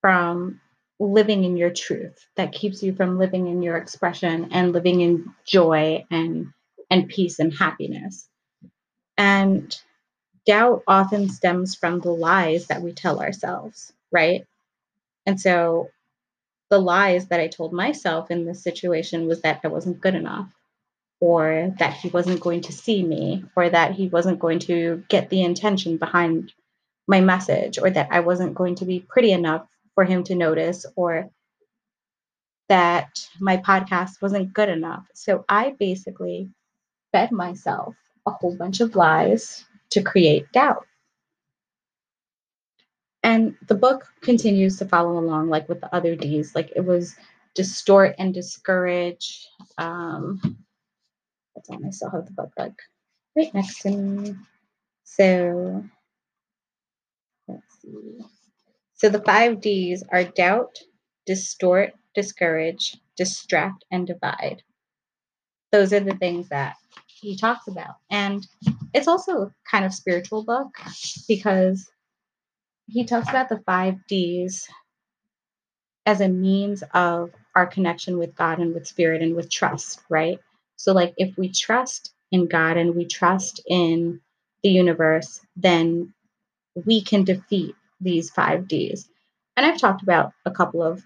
from 0.00 0.60
living 1.00 1.44
in 1.44 1.56
your 1.56 1.70
truth, 1.70 2.26
that 2.36 2.52
keeps 2.52 2.82
you 2.82 2.94
from 2.94 3.18
living 3.18 3.48
in 3.48 3.62
your 3.62 3.76
expression 3.76 4.50
and 4.52 4.72
living 4.72 5.00
in 5.00 5.34
joy 5.44 6.04
and 6.10 6.52
and 6.90 7.08
peace 7.08 7.38
and 7.38 7.52
happiness. 7.52 8.28
And 9.16 9.74
doubt 10.46 10.82
often 10.86 11.28
stems 11.28 11.74
from 11.74 12.00
the 12.00 12.12
lies 12.12 12.66
that 12.66 12.82
we 12.82 12.92
tell 12.92 13.20
ourselves, 13.20 13.92
right? 14.12 14.44
And 15.26 15.40
so 15.40 15.88
the 16.70 16.78
lies 16.80 17.28
that 17.28 17.40
I 17.40 17.48
told 17.48 17.72
myself 17.72 18.30
in 18.30 18.44
this 18.44 18.62
situation 18.62 19.26
was 19.26 19.42
that 19.42 19.60
I 19.64 19.68
wasn't 19.68 20.00
good 20.00 20.14
enough, 20.14 20.48
or 21.20 21.74
that 21.78 21.94
he 21.94 22.08
wasn't 22.08 22.40
going 22.40 22.62
to 22.62 22.72
see 22.72 23.02
me, 23.02 23.44
or 23.56 23.70
that 23.70 23.92
he 23.92 24.08
wasn't 24.08 24.38
going 24.38 24.58
to 24.60 25.02
get 25.08 25.30
the 25.30 25.42
intention 25.42 25.96
behind 25.96 26.52
my 27.06 27.20
message, 27.20 27.78
or 27.78 27.90
that 27.90 28.08
I 28.10 28.20
wasn't 28.20 28.54
going 28.54 28.76
to 28.76 28.84
be 28.84 29.00
pretty 29.00 29.32
enough 29.32 29.66
for 29.94 30.04
him 30.04 30.24
to 30.24 30.34
notice, 30.34 30.86
or 30.96 31.30
that 32.68 33.28
my 33.40 33.56
podcast 33.58 34.22
wasn't 34.22 34.52
good 34.52 34.68
enough. 34.68 35.06
So 35.14 35.44
I 35.48 35.74
basically 35.78 36.50
fed 37.12 37.30
myself 37.30 37.94
a 38.26 38.30
whole 38.30 38.56
bunch 38.56 38.80
of 38.80 38.96
lies 38.96 39.64
to 39.90 40.02
create 40.02 40.50
doubt. 40.52 40.86
And 43.22 43.56
the 43.68 43.74
book 43.74 44.06
continues 44.20 44.78
to 44.78 44.86
follow 44.86 45.18
along, 45.18 45.48
like 45.48 45.68
with 45.68 45.80
the 45.80 45.94
other 45.94 46.14
D's. 46.14 46.54
Like 46.54 46.72
it 46.76 46.84
was 46.84 47.16
distort 47.54 48.14
and 48.18 48.34
discourage. 48.34 49.48
Um, 49.78 50.40
that's 51.54 51.70
on. 51.70 51.86
I 51.86 51.90
still 51.90 52.10
have 52.10 52.26
the 52.26 52.32
book 52.32 52.50
like 52.58 52.74
right 53.36 53.54
next 53.54 53.80
to 53.82 53.90
me. 53.90 54.34
So 55.04 55.84
let's 57.48 57.80
see. 57.80 58.18
So 58.94 59.08
the 59.08 59.20
five 59.22 59.60
D's 59.60 60.02
are 60.10 60.24
doubt, 60.24 60.78
distort, 61.26 61.92
discourage, 62.14 62.96
distract, 63.16 63.84
and 63.90 64.06
divide. 64.06 64.62
Those 65.72 65.92
are 65.92 66.00
the 66.00 66.14
things 66.14 66.48
that 66.50 66.76
he 67.06 67.36
talks 67.36 67.66
about. 67.66 67.96
And 68.10 68.46
it's 68.92 69.08
also 69.08 69.52
kind 69.68 69.84
of 69.84 69.92
spiritual 69.92 70.44
book 70.44 70.68
because 71.28 71.90
he 72.86 73.04
talks 73.04 73.28
about 73.28 73.48
the 73.48 73.62
five 73.66 73.96
D's 74.08 74.68
as 76.06 76.20
a 76.20 76.28
means 76.28 76.84
of 76.92 77.30
our 77.56 77.66
connection 77.66 78.18
with 78.18 78.34
God 78.34 78.58
and 78.58 78.74
with 78.74 78.86
spirit 78.86 79.22
and 79.22 79.34
with 79.34 79.50
trust, 79.50 80.00
right? 80.08 80.38
So, 80.76 80.92
like, 80.92 81.14
if 81.16 81.36
we 81.38 81.48
trust 81.48 82.12
in 82.30 82.46
God 82.46 82.76
and 82.76 82.94
we 82.94 83.06
trust 83.06 83.60
in 83.66 84.20
the 84.62 84.68
universe, 84.70 85.40
then 85.56 86.12
we 86.84 87.00
can 87.02 87.24
defeat 87.24 87.74
these 88.04 88.30
five 88.30 88.68
D's. 88.68 89.08
and 89.56 89.66
I've 89.66 89.80
talked 89.80 90.02
about 90.02 90.32
a 90.46 90.50
couple 90.50 90.82
of 90.82 91.02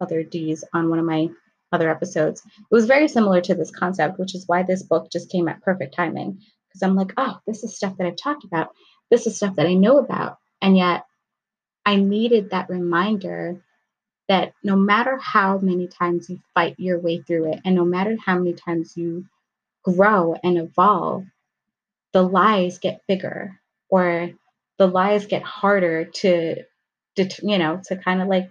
other 0.00 0.22
D's 0.22 0.64
on 0.72 0.90
one 0.90 0.98
of 0.98 1.04
my 1.04 1.28
other 1.72 1.90
episodes. 1.90 2.42
It 2.44 2.74
was 2.74 2.86
very 2.86 3.08
similar 3.08 3.40
to 3.42 3.54
this 3.54 3.70
concept, 3.70 4.18
which 4.18 4.34
is 4.34 4.46
why 4.46 4.62
this 4.62 4.82
book 4.82 5.10
just 5.10 5.30
came 5.30 5.48
at 5.48 5.62
perfect 5.62 5.94
timing. 5.94 6.40
Because 6.68 6.82
I'm 6.82 6.94
like, 6.94 7.12
oh, 7.16 7.38
this 7.46 7.64
is 7.64 7.76
stuff 7.76 7.96
that 7.98 8.06
I've 8.06 8.16
talked 8.16 8.44
about. 8.44 8.70
This 9.10 9.26
is 9.26 9.36
stuff 9.36 9.56
that 9.56 9.66
I 9.66 9.74
know 9.74 9.98
about. 9.98 10.38
And 10.62 10.76
yet 10.76 11.04
I 11.84 11.96
needed 11.96 12.50
that 12.50 12.70
reminder 12.70 13.62
that 14.28 14.54
no 14.62 14.76
matter 14.76 15.18
how 15.18 15.58
many 15.58 15.86
times 15.86 16.30
you 16.30 16.40
fight 16.54 16.76
your 16.78 16.98
way 16.98 17.20
through 17.20 17.52
it, 17.52 17.60
and 17.64 17.74
no 17.74 17.84
matter 17.84 18.16
how 18.24 18.38
many 18.38 18.54
times 18.54 18.96
you 18.96 19.26
grow 19.84 20.34
and 20.42 20.56
evolve, 20.56 21.24
the 22.12 22.22
lies 22.22 22.78
get 22.78 23.02
bigger 23.06 23.60
or 23.90 24.30
the 24.78 24.86
lies 24.86 25.26
get 25.26 25.42
harder 25.42 26.06
to, 26.06 26.56
to 27.16 27.28
you 27.42 27.58
know, 27.58 27.80
to 27.86 27.96
kind 27.96 28.22
of 28.22 28.28
like 28.28 28.50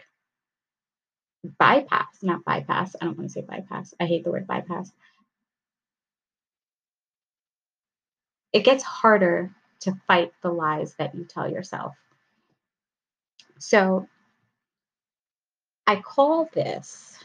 bypass, 1.60 2.08
not 2.22 2.46
bypass. 2.46 2.96
I 3.00 3.06
don't 3.06 3.18
want 3.18 3.30
to 3.30 3.34
say 3.34 3.42
bypass. 3.42 3.94
I 4.00 4.06
hate 4.06 4.24
the 4.24 4.32
word 4.32 4.48
bypass. 4.48 4.92
It 8.54 8.64
gets 8.64 8.84
harder 8.84 9.52
to 9.82 9.94
fight 10.08 10.32
the 10.42 10.50
lies 10.52 10.96
that 10.96 11.16
you 11.16 11.26
tell 11.26 11.50
yourself. 11.50 11.94
So 13.60 14.08
I 15.88 15.98
call 15.98 16.50
this 16.54 17.18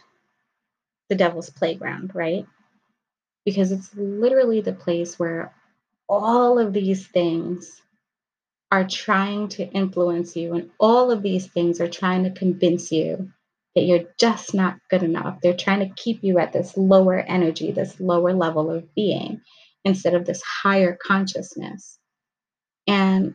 the 1.09 1.14
devil's 1.14 1.51
playground, 1.51 2.12
right? 2.14 2.46
Because 3.44 3.72
it's 3.72 3.94
literally 3.94 4.61
the 4.61 4.72
place 4.72 5.18
where 5.18 5.55
all 6.09 6.59
of 6.59 6.72
these 6.72 7.07
things 7.07 7.80
are 8.71 8.87
trying 8.87 9.49
to 9.49 9.64
influence 9.64 10.37
you, 10.37 10.55
and 10.55 10.71
all 10.79 11.11
of 11.11 11.23
these 11.23 11.47
things 11.47 11.81
are 11.81 11.89
trying 11.89 12.25
to 12.25 12.31
convince 12.31 12.93
you 12.93 13.31
that 13.75 13.83
you're 13.83 14.05
just 14.19 14.55
not 14.55 14.79
good 14.91 15.03
enough. 15.03 15.39
They're 15.43 15.57
trying 15.57 15.81
to 15.81 15.95
keep 15.95 16.23
you 16.23 16.39
at 16.39 16.53
this 16.53 16.77
lower 16.77 17.19
energy, 17.19 17.73
this 17.73 17.99
lower 18.01 18.33
level 18.33 18.71
of 18.71 18.95
being, 18.95 19.41
instead 19.85 20.14
of 20.14 20.27
this 20.27 20.43
higher 20.43 20.99
consciousness. 21.01 21.99
And 22.87 23.35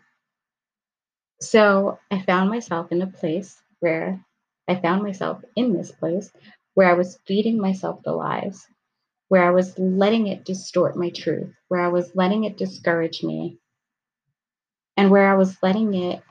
so 1.41 1.99
I 2.11 2.21
found 2.21 2.49
myself 2.49 2.91
in 2.91 3.01
a 3.01 3.07
place 3.07 3.55
where 3.79 4.23
I 4.67 4.75
found 4.75 5.03
myself 5.03 5.43
in 5.55 5.73
this 5.73 5.91
place 5.91 6.31
where 6.73 6.89
I 6.89 6.93
was 6.93 7.19
feeding 7.27 7.59
myself 7.59 8.01
the 8.03 8.13
lies, 8.13 8.65
where 9.29 9.43
I 9.43 9.51
was 9.51 9.77
letting 9.77 10.27
it 10.27 10.45
distort 10.45 10.97
my 10.97 11.09
truth, 11.09 11.53
where 11.67 11.81
I 11.81 11.89
was 11.89 12.11
letting 12.15 12.45
it 12.45 12.57
discourage 12.57 13.23
me, 13.23 13.59
and 14.97 15.09
where 15.09 15.31
I 15.31 15.35
was 15.35 15.57
letting 15.63 15.93
it 15.93 16.23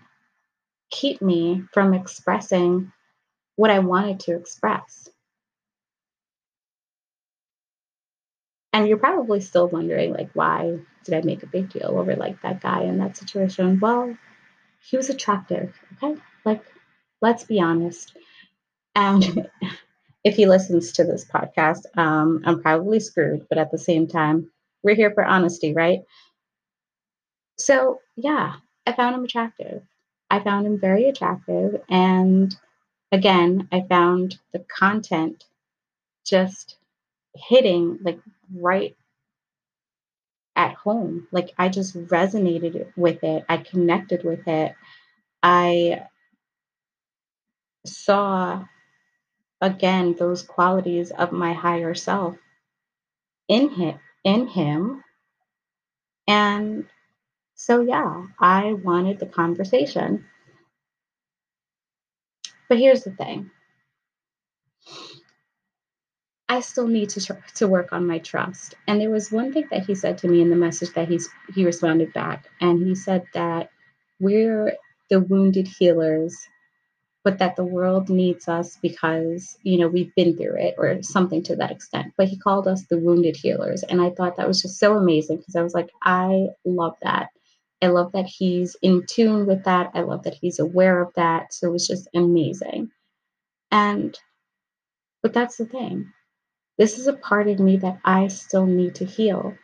keep 0.91 1.23
me 1.23 1.65
from 1.73 1.95
expressing 1.95 2.93
what 3.57 3.71
I 3.71 3.81
wanted 3.81 4.21
to 4.21 4.37
express. 4.37 5.09
And 8.73 8.89
you're 8.89 8.99
probably 8.99 9.41
still 9.41 9.69
wondering, 9.69 10.15
like, 10.15 10.31
why 10.35 10.79
did 11.05 11.15
I 11.15 11.21
make 11.23 11.43
a 11.43 11.47
big 11.47 11.71
deal 11.71 11.95
over 11.99 12.17
like 12.17 12.41
that 12.43 12.61
guy 12.61 12.83
in 12.85 12.99
that 12.99 13.17
situation? 13.17 13.81
Well, 13.81 14.17
he 14.81 14.97
was 14.97 15.11
attractive, 15.11 15.75
okay? 16.03 16.21
Like, 16.45 16.65
let's 17.21 17.45
be 17.45 17.61
honest. 17.61 18.17
And 18.95 19.49
if 20.25 20.37
he 20.37 20.47
listens 20.47 20.93
to 20.93 21.05
this 21.05 21.25
podcast, 21.25 21.83
um, 21.97 22.43
I'm 22.45 22.63
probably 22.63 23.01
screwed, 23.01 23.47
but 23.49 23.59
at 23.59 23.71
the 23.71 23.79
same 23.79 24.07
time, 24.07 24.51
we're 24.83 24.95
here 24.97 25.13
for 25.13 25.25
honesty, 25.25 25.75
right? 25.75 26.01
So, 27.59 28.01
yeah, 28.17 28.55
I 28.87 28.93
found 28.93 29.15
him 29.15 29.25
attractive. 29.25 29.83
I 30.31 30.41
found 30.41 30.67
him 30.67 30.79
very 30.81 31.09
attractive. 31.09 31.83
And 31.89 32.55
again, 33.13 33.69
I 33.73 33.83
found 33.89 34.39
the 34.53 34.61
content 34.61 35.45
just 36.27 36.77
hitting 37.35 37.99
like 38.03 38.21
right 38.55 38.97
at 40.57 40.75
home. 40.75 41.29
Like 41.33 41.51
I 41.59 41.69
just 41.69 41.95
resonated 41.97 42.93
with 42.97 43.23
it. 43.25 43.45
I 43.49 43.59
connected 43.59 44.25
with 44.25 44.47
it. 44.47 44.75
I 45.43 46.07
saw 47.87 48.65
again 49.61 50.15
those 50.19 50.43
qualities 50.43 51.11
of 51.11 51.33
my 51.33 51.53
higher 51.53 51.95
self 51.95 52.37
in 53.49 53.71
him 53.71 53.99
in 54.25 54.47
him 54.49 55.05
and 56.29 56.87
so 57.67 57.81
yeah 57.83 58.25
i 58.41 58.73
wanted 58.75 59.19
the 59.21 59.27
conversation 59.27 60.25
but 62.69 62.79
here's 62.79 63.05
the 63.05 63.13
thing 63.13 63.41
I 66.49 66.61
still 66.61 66.89
need 66.89 67.11
to 67.11 67.23
tr- 67.27 67.35
to 67.57 67.69
work 67.69 67.93
on 67.93 68.07
my 68.09 68.21
trust. 68.21 68.77
And 68.89 69.03
there 69.03 69.11
was 69.11 69.33
one 69.33 69.53
thing 69.53 69.69
that 69.73 69.87
he 69.87 69.97
said 69.97 70.19
to 70.21 70.29
me 70.29 70.43
in 70.43 70.51
the 70.51 70.57
message 70.57 70.95
that 70.95 71.09
he's 71.09 71.29
he 71.55 71.67
responded 71.67 72.15
back, 72.15 72.47
and 72.63 72.87
he 72.87 72.95
said 72.95 73.25
that 73.35 73.73
we're 74.21 74.75
the 75.11 75.21
wounded 75.23 75.69
healers, 75.69 76.39
but 77.25 77.39
that 77.39 77.57
the 77.57 77.65
world 77.65 78.11
needs 78.11 78.49
us 78.49 78.79
because 78.83 79.59
you 79.65 79.79
know 79.79 79.89
we've 79.89 80.15
been 80.17 80.37
through 80.37 80.57
it 80.59 80.77
or 80.79 81.03
something 81.03 81.43
to 81.45 81.57
that 81.57 81.73
extent. 81.73 82.15
But 82.17 82.29
he 82.29 82.39
called 82.39 82.69
us 82.69 82.85
the 82.87 82.99
wounded 82.99 83.37
healers, 83.37 83.83
and 83.85 84.01
I 84.03 84.11
thought 84.11 84.37
that 84.37 84.49
was 84.49 84.63
just 84.63 84.79
so 84.79 84.97
amazing 84.97 85.39
because 85.39 85.57
I 85.57 85.63
was 85.63 85.75
like, 85.75 85.91
I 86.03 86.49
love 86.65 86.97
that. 87.03 87.31
I 87.83 87.89
love 87.89 88.12
that 88.12 88.26
he's 88.26 88.76
in 88.83 89.05
tune 89.07 89.47
with 89.47 89.64
that. 89.64 89.91
I 89.95 90.03
love 90.03 90.24
that 90.24 90.35
he's 90.41 90.59
aware 90.61 91.03
of 91.03 91.12
that. 91.16 91.53
So 91.55 91.68
it 91.68 91.72
was 91.72 91.87
just 91.89 92.09
amazing. 92.14 92.91
And 93.72 94.18
but 95.22 95.33
that's 95.35 95.57
the 95.59 95.66
thing 95.66 96.12
this 96.78 96.99
is 96.99 97.07
a 97.09 97.12
part 97.14 97.49
of 97.49 97.61
me 97.61 97.76
that 97.78 98.01
I 98.05 98.28
still 98.28 98.66
need 98.66 98.97
to 98.97 99.05
heal 99.05 99.55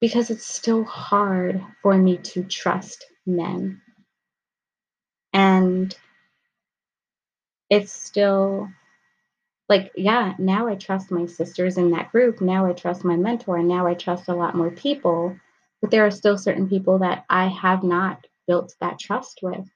because 0.00 0.30
it's 0.30 0.46
still 0.46 0.84
hard 0.84 1.62
for 1.82 1.96
me 1.96 2.18
to 2.18 2.44
trust 2.44 3.06
men. 3.26 3.80
And 5.32 5.94
it's 7.70 7.92
still 7.92 8.68
like, 9.68 9.92
yeah, 9.96 10.34
now 10.38 10.68
I 10.68 10.76
trust 10.76 11.10
my 11.10 11.26
sisters 11.26 11.78
in 11.78 11.90
that 11.92 12.12
group. 12.12 12.40
Now 12.40 12.66
I 12.66 12.72
trust 12.72 13.04
my 13.04 13.16
mentor. 13.16 13.62
Now 13.62 13.86
I 13.86 13.94
trust 13.94 14.28
a 14.28 14.34
lot 14.34 14.56
more 14.56 14.70
people. 14.70 15.36
But 15.80 15.90
there 15.90 16.06
are 16.06 16.10
still 16.10 16.38
certain 16.38 16.68
people 16.68 16.98
that 17.00 17.24
I 17.30 17.46
have 17.48 17.82
not 17.82 18.26
built 18.46 18.74
that 18.80 18.98
trust 18.98 19.40
with. 19.42 19.68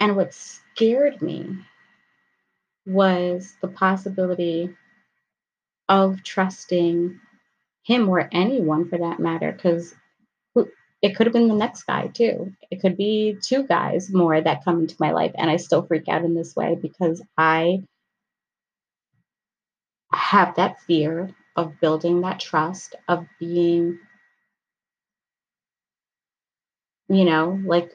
And 0.00 0.16
what 0.16 0.34
scared 0.34 1.22
me 1.22 1.58
was 2.86 3.54
the 3.60 3.68
possibility 3.68 4.74
of 5.88 6.22
trusting 6.22 7.20
him 7.84 8.08
or 8.08 8.28
anyone 8.32 8.88
for 8.88 8.98
that 8.98 9.20
matter 9.20 9.52
because 9.52 9.94
it 11.02 11.16
could 11.16 11.26
have 11.26 11.32
been 11.34 11.48
the 11.48 11.54
next 11.54 11.82
guy 11.84 12.06
too 12.08 12.52
it 12.70 12.80
could 12.80 12.96
be 12.96 13.36
two 13.42 13.64
guys 13.64 14.12
more 14.12 14.40
that 14.40 14.64
come 14.64 14.80
into 14.80 14.96
my 15.00 15.10
life 15.12 15.32
and 15.36 15.50
i 15.50 15.56
still 15.56 15.82
freak 15.82 16.08
out 16.08 16.24
in 16.24 16.34
this 16.34 16.54
way 16.56 16.76
because 16.80 17.22
i 17.36 17.82
have 20.12 20.54
that 20.56 20.80
fear 20.82 21.34
of 21.56 21.80
building 21.80 22.20
that 22.22 22.40
trust 22.40 22.94
of 23.08 23.26
being 23.38 23.98
you 27.08 27.24
know 27.24 27.60
like 27.64 27.92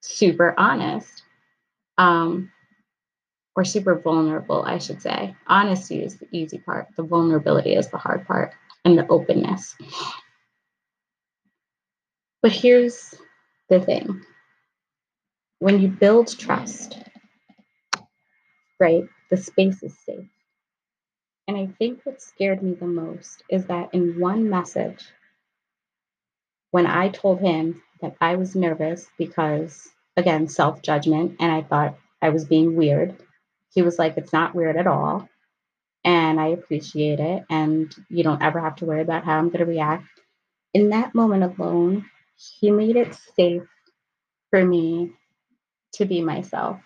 super 0.00 0.54
honest 0.58 1.22
um 1.96 2.50
or 3.58 3.64
super 3.64 3.96
vulnerable, 3.96 4.62
I 4.62 4.78
should 4.78 5.02
say. 5.02 5.34
Honesty 5.48 6.00
is 6.04 6.16
the 6.16 6.28
easy 6.30 6.58
part, 6.58 6.86
the 6.96 7.02
vulnerability 7.02 7.74
is 7.74 7.88
the 7.88 7.98
hard 7.98 8.24
part, 8.24 8.54
and 8.84 8.96
the 8.96 9.04
openness. 9.08 9.74
But 12.40 12.52
here's 12.52 13.16
the 13.68 13.80
thing 13.80 14.24
when 15.58 15.80
you 15.80 15.88
build 15.88 16.28
trust, 16.38 16.96
right, 18.78 19.02
the 19.28 19.36
space 19.36 19.82
is 19.82 19.98
safe. 20.06 20.28
And 21.48 21.56
I 21.56 21.66
think 21.78 22.02
what 22.04 22.22
scared 22.22 22.62
me 22.62 22.74
the 22.74 22.86
most 22.86 23.42
is 23.50 23.66
that 23.66 23.94
in 23.94 24.20
one 24.20 24.50
message, 24.50 25.04
when 26.70 26.86
I 26.86 27.08
told 27.08 27.40
him 27.40 27.82
that 28.02 28.14
I 28.20 28.36
was 28.36 28.54
nervous 28.54 29.08
because, 29.18 29.88
again, 30.16 30.46
self 30.48 30.82
judgment, 30.82 31.36
and 31.40 31.50
I 31.50 31.62
thought 31.62 31.98
I 32.22 32.28
was 32.28 32.44
being 32.44 32.76
weird 32.76 33.16
he 33.70 33.82
was 33.82 33.98
like, 33.98 34.16
it's 34.16 34.32
not 34.32 34.54
weird 34.54 34.76
at 34.76 34.86
all. 34.86 35.28
And 36.04 36.40
I 36.40 36.48
appreciate 36.48 37.20
it. 37.20 37.44
And 37.50 37.94
you 38.08 38.22
don't 38.24 38.42
ever 38.42 38.60
have 38.60 38.76
to 38.76 38.86
worry 38.86 39.02
about 39.02 39.24
how 39.24 39.38
I'm 39.38 39.48
going 39.50 39.60
to 39.60 39.66
react. 39.66 40.04
In 40.74 40.90
that 40.90 41.14
moment 41.14 41.44
alone, 41.44 42.06
he 42.36 42.70
made 42.70 42.96
it 42.96 43.16
safe 43.36 43.62
for 44.50 44.64
me 44.64 45.12
to 45.94 46.04
be 46.04 46.22
myself. 46.22 46.80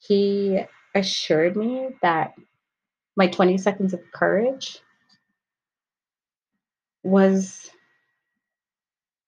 He 0.00 0.60
assured 0.94 1.56
me 1.56 1.90
that 2.02 2.34
my 3.16 3.26
20 3.26 3.58
seconds 3.58 3.92
of 3.92 4.00
courage 4.12 4.78
was 7.02 7.70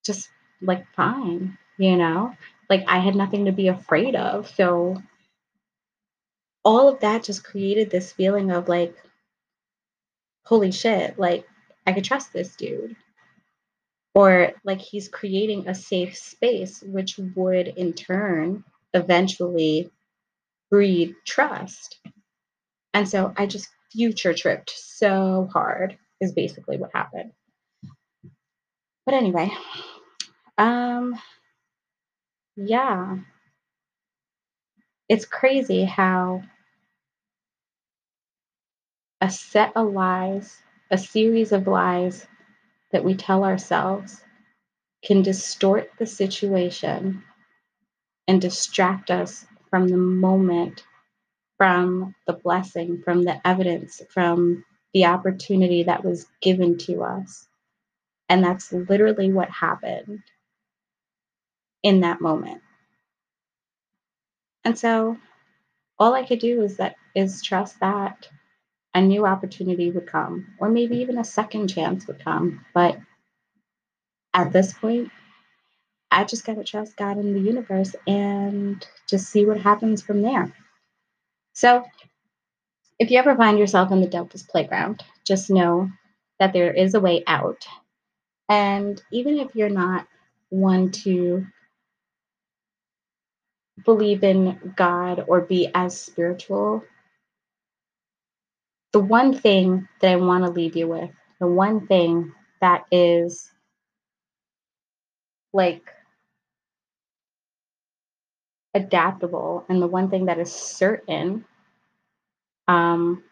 just 0.05 0.29
like 0.63 0.87
fine, 0.95 1.59
you 1.79 1.97
know? 1.97 2.35
Like 2.71 2.85
I 2.89 2.99
had 2.99 3.15
nothing 3.15 3.45
to 3.47 3.53
be 3.53 3.69
afraid 3.69 4.15
of. 4.15 4.49
So 4.49 5.03
all 6.65 6.89
of 6.89 7.01
that 7.01 7.25
just 7.25 7.45
created 7.45 7.91
this 7.91 8.13
feeling 8.13 8.51
of 8.51 8.69
like, 8.69 8.97
holy 10.45 10.71
shit, 10.71 11.19
like 11.19 11.47
I 11.87 11.93
could 11.93 12.05
trust 12.05 12.33
this 12.33 12.57
dude. 12.57 12.97
Or 14.15 14.53
like 14.63 14.81
he's 14.81 15.09
creating 15.09 15.69
a 15.69 15.75
safe 15.75 16.17
space, 16.17 16.83
which 16.83 17.19
would 17.35 17.69
in 17.69 17.93
turn 17.93 18.65
eventually 18.95 19.91
breed 20.71 21.17
trust. 21.27 21.99
And 22.95 23.09
so 23.09 23.35
I 23.37 23.47
just 23.47 23.69
future 23.93 24.33
tripped 24.33 24.71
so 24.71 25.49
hard, 25.53 25.99
is 26.21 26.33
basically 26.33 26.79
what 26.79 26.91
happened. 26.95 27.33
But 29.05 29.15
anyway, 29.15 29.51
um, 30.57 31.21
yeah, 32.57 33.19
it's 35.09 35.27
crazy 35.27 35.85
how 35.85 36.43
a 39.21 39.31
set 39.31 39.73
of 39.77 39.93
lies, 39.93 40.57
a 40.91 40.99
series 40.99 41.53
of 41.53 41.67
lies 41.67 42.27
that 42.93 43.05
we 43.05 43.15
tell 43.15 43.45
ourselves 43.45 44.23
can 45.05 45.23
distort 45.23 45.91
the 45.99 46.07
situation 46.07 47.23
and 48.29 48.41
distract 48.41 49.11
us 49.11 49.47
from 49.71 49.89
the 49.89 49.97
moment, 49.97 50.85
from 51.57 52.15
the 52.27 52.33
blessing, 52.35 53.03
from 53.05 53.23
the 53.23 53.47
evidence, 53.47 54.03
from 54.11 54.65
the 54.93 55.07
opportunity 55.07 55.85
that 55.85 56.05
was 56.05 56.27
given 56.41 56.79
to 56.79 57.03
us. 57.03 57.49
And 58.29 58.43
that's 58.45 58.73
literally 58.73 59.33
what 59.33 59.51
happened 59.51 60.23
in 61.83 62.01
that 62.01 62.21
moment. 62.21 62.63
And 64.65 64.79
so 64.79 65.19
all 65.99 66.15
I 66.15 66.25
could 66.25 66.41
do 66.41 66.63
is 66.63 66.79
that 66.79 66.97
is 67.15 67.43
trust 67.43 67.81
that 67.81 68.29
a 68.95 69.01
new 69.01 69.27
opportunity 69.27 69.91
would 69.91 70.07
come, 70.07 70.47
or 70.59 70.69
maybe 70.69 70.99
even 70.99 71.19
a 71.19 71.25
second 71.25 71.69
chance 71.69 72.07
would 72.07 72.23
come. 72.25 72.65
But 72.75 72.99
at 74.35 74.53
this 74.53 74.73
point, 74.73 75.11
I 76.11 76.25
just 76.25 76.45
got 76.47 76.55
to 76.57 76.65
trust 76.65 76.97
God 76.97 77.19
in 77.19 77.35
the 77.35 77.41
universe 77.41 77.95
and 78.07 78.87
just 79.09 79.31
see 79.31 79.45
what 79.45 79.61
happens 79.61 80.03
from 80.03 80.23
there. 80.23 80.53
So, 81.55 81.85
if 82.99 83.11
you 83.11 83.19
ever 83.19 83.37
find 83.37 83.59
yourself 83.59 83.93
in 83.93 84.01
the 84.01 84.09
devil's 84.09 84.45
playground, 84.45 85.03
just 85.27 85.51
know 85.51 85.91
that 86.41 86.53
there 86.53 86.73
is 86.73 86.95
a 86.95 87.01
way 87.01 87.25
out. 87.27 87.67
And 88.49 89.03
even 89.13 89.39
if 89.39 89.55
you're 89.55 89.71
not 89.71 90.07
one 90.51 90.91
to 90.93 91.47
believe 93.85 94.25
in 94.25 94.75
God 94.77 95.25
or 95.29 95.43
be 95.43 95.71
as 95.75 96.01
spiritual 96.01 96.83
the 98.93 99.01
one 99.01 99.35
thing 99.35 99.89
that 100.01 100.13
I 100.13 100.17
want 100.17 100.45
to 100.45 100.51
leave 100.51 100.77
you 100.77 100.89
with, 100.89 101.11
the 101.41 101.47
one 101.47 101.87
thing 101.87 102.33
that 102.61 102.85
is 102.91 103.51
like 105.53 105.83
adaptable 108.75 109.65
and 109.69 109.81
the 109.81 109.87
one 109.87 110.11
thing 110.11 110.27
that 110.27 110.39
is 110.39 110.53
certain 110.53 111.45
um, 112.69 113.23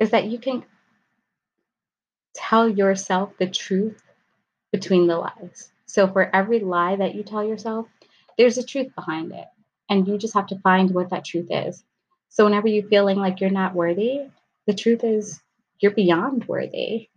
is 0.00 0.10
that 0.10 0.26
you 0.26 0.38
can 0.38 0.64
tell 2.34 2.68
yourself 2.68 3.32
the 3.38 3.48
truth 3.48 4.02
between 4.72 5.06
the 5.06 5.16
lies. 5.16 5.70
So 5.86 6.06
for 6.06 6.34
every 6.34 6.60
lie 6.60 6.96
that 6.96 7.14
you 7.14 7.22
tell 7.22 7.44
yourself, 7.44 7.86
there's 8.36 8.58
a 8.58 8.64
truth 8.64 8.94
behind 8.94 9.32
it. 9.32 9.46
And 9.90 10.06
you 10.06 10.18
just 10.18 10.34
have 10.34 10.48
to 10.48 10.58
find 10.60 10.90
what 10.92 11.10
that 11.10 11.24
truth 11.24 11.48
is. 11.50 11.82
So 12.28 12.44
whenever 12.44 12.68
you're 12.68 12.88
feeling 12.88 13.18
like 13.18 13.40
you're 13.40 13.50
not 13.50 13.74
worthy, 13.74 14.28
the 14.66 14.74
truth 14.74 15.02
is 15.02 15.40
you're 15.80 15.92
beyond 15.92 16.46
worthy. 16.46 17.08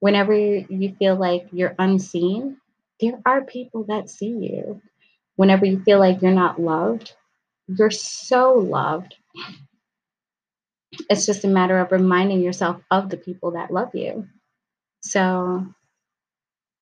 Whenever 0.00 0.34
you 0.34 0.94
feel 0.98 1.16
like 1.16 1.48
you're 1.52 1.74
unseen, 1.78 2.58
there 3.00 3.20
are 3.24 3.42
people 3.42 3.84
that 3.84 4.10
see 4.10 4.28
you. 4.28 4.82
Whenever 5.40 5.64
you 5.64 5.80
feel 5.84 5.98
like 5.98 6.20
you're 6.20 6.32
not 6.32 6.60
loved, 6.60 7.14
you're 7.66 7.90
so 7.90 8.52
loved. 8.52 9.14
It's 11.08 11.24
just 11.24 11.44
a 11.44 11.48
matter 11.48 11.78
of 11.78 11.92
reminding 11.92 12.42
yourself 12.42 12.82
of 12.90 13.08
the 13.08 13.16
people 13.16 13.52
that 13.52 13.70
love 13.70 13.94
you. 13.94 14.28
So 15.00 15.66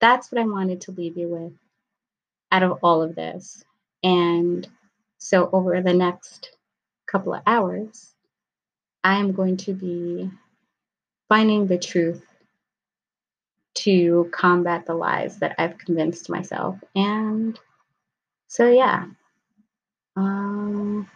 that's 0.01 0.33
what 0.33 0.41
I 0.41 0.45
wanted 0.45 0.81
to 0.81 0.91
leave 0.91 1.17
you 1.17 1.29
with 1.29 1.53
out 2.51 2.65
of 2.65 2.81
all 2.83 3.01
of 3.01 3.15
this. 3.15 3.63
And 4.03 4.67
so 5.19 5.49
over 5.53 5.81
the 5.81 5.95
next 5.95 6.51
couple 7.07 7.35
of 7.35 7.43
hours, 7.47 8.13
I 9.05 9.21
am 9.21 9.35
going 9.35 9.59
to 9.59 9.73
be 9.73 10.33
finding 11.29 11.69
the 11.69 11.79
truth 11.79 12.27
to 13.75 14.29
combat 14.33 14.85
the 14.85 14.95
lies 14.95 15.39
that 15.39 15.55
I've 15.59 15.79
convinced 15.79 16.29
myself. 16.29 16.77
And 16.97 17.57
so, 18.49 18.69
yeah, 18.71 19.07
um, 20.17 21.09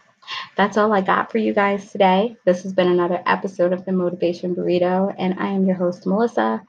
that's 0.56 0.76
all 0.76 0.92
I 0.92 1.00
got 1.00 1.32
for 1.32 1.38
you 1.38 1.54
guys 1.54 1.90
today. 1.90 2.36
This 2.46 2.62
has 2.62 2.72
been 2.72 2.88
another 2.90 3.22
episode 3.26 3.72
of 3.72 3.84
the 3.84 3.92
Motivation 3.92 4.54
Burrito, 4.54 5.14
and 5.18 5.34
I 5.40 5.48
am 5.48 5.66
your 5.66 5.76
host, 5.76 6.06
Melissa. 6.06 6.62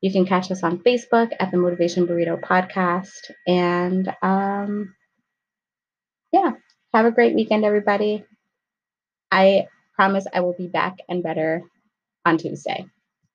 You 0.00 0.12
can 0.12 0.26
catch 0.26 0.50
us 0.50 0.62
on 0.62 0.78
Facebook 0.78 1.32
at 1.40 1.50
the 1.50 1.58
Motivation 1.58 2.06
Burrito 2.06 2.40
Podcast. 2.40 3.30
And 3.46 4.14
um, 4.22 4.94
yeah, 6.32 6.52
have 6.92 7.06
a 7.06 7.10
great 7.10 7.34
weekend, 7.34 7.64
everybody. 7.64 8.24
I 9.30 9.66
promise 9.94 10.26
I 10.32 10.40
will 10.40 10.54
be 10.56 10.68
back 10.68 10.98
and 11.08 11.22
better 11.22 11.62
on 12.24 12.38
Tuesday. 12.38 12.86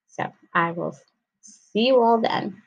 So 0.07 0.31
I 0.53 0.71
will 0.71 0.95
see 1.41 1.87
you 1.87 2.01
all 2.01 2.21
then. 2.21 2.61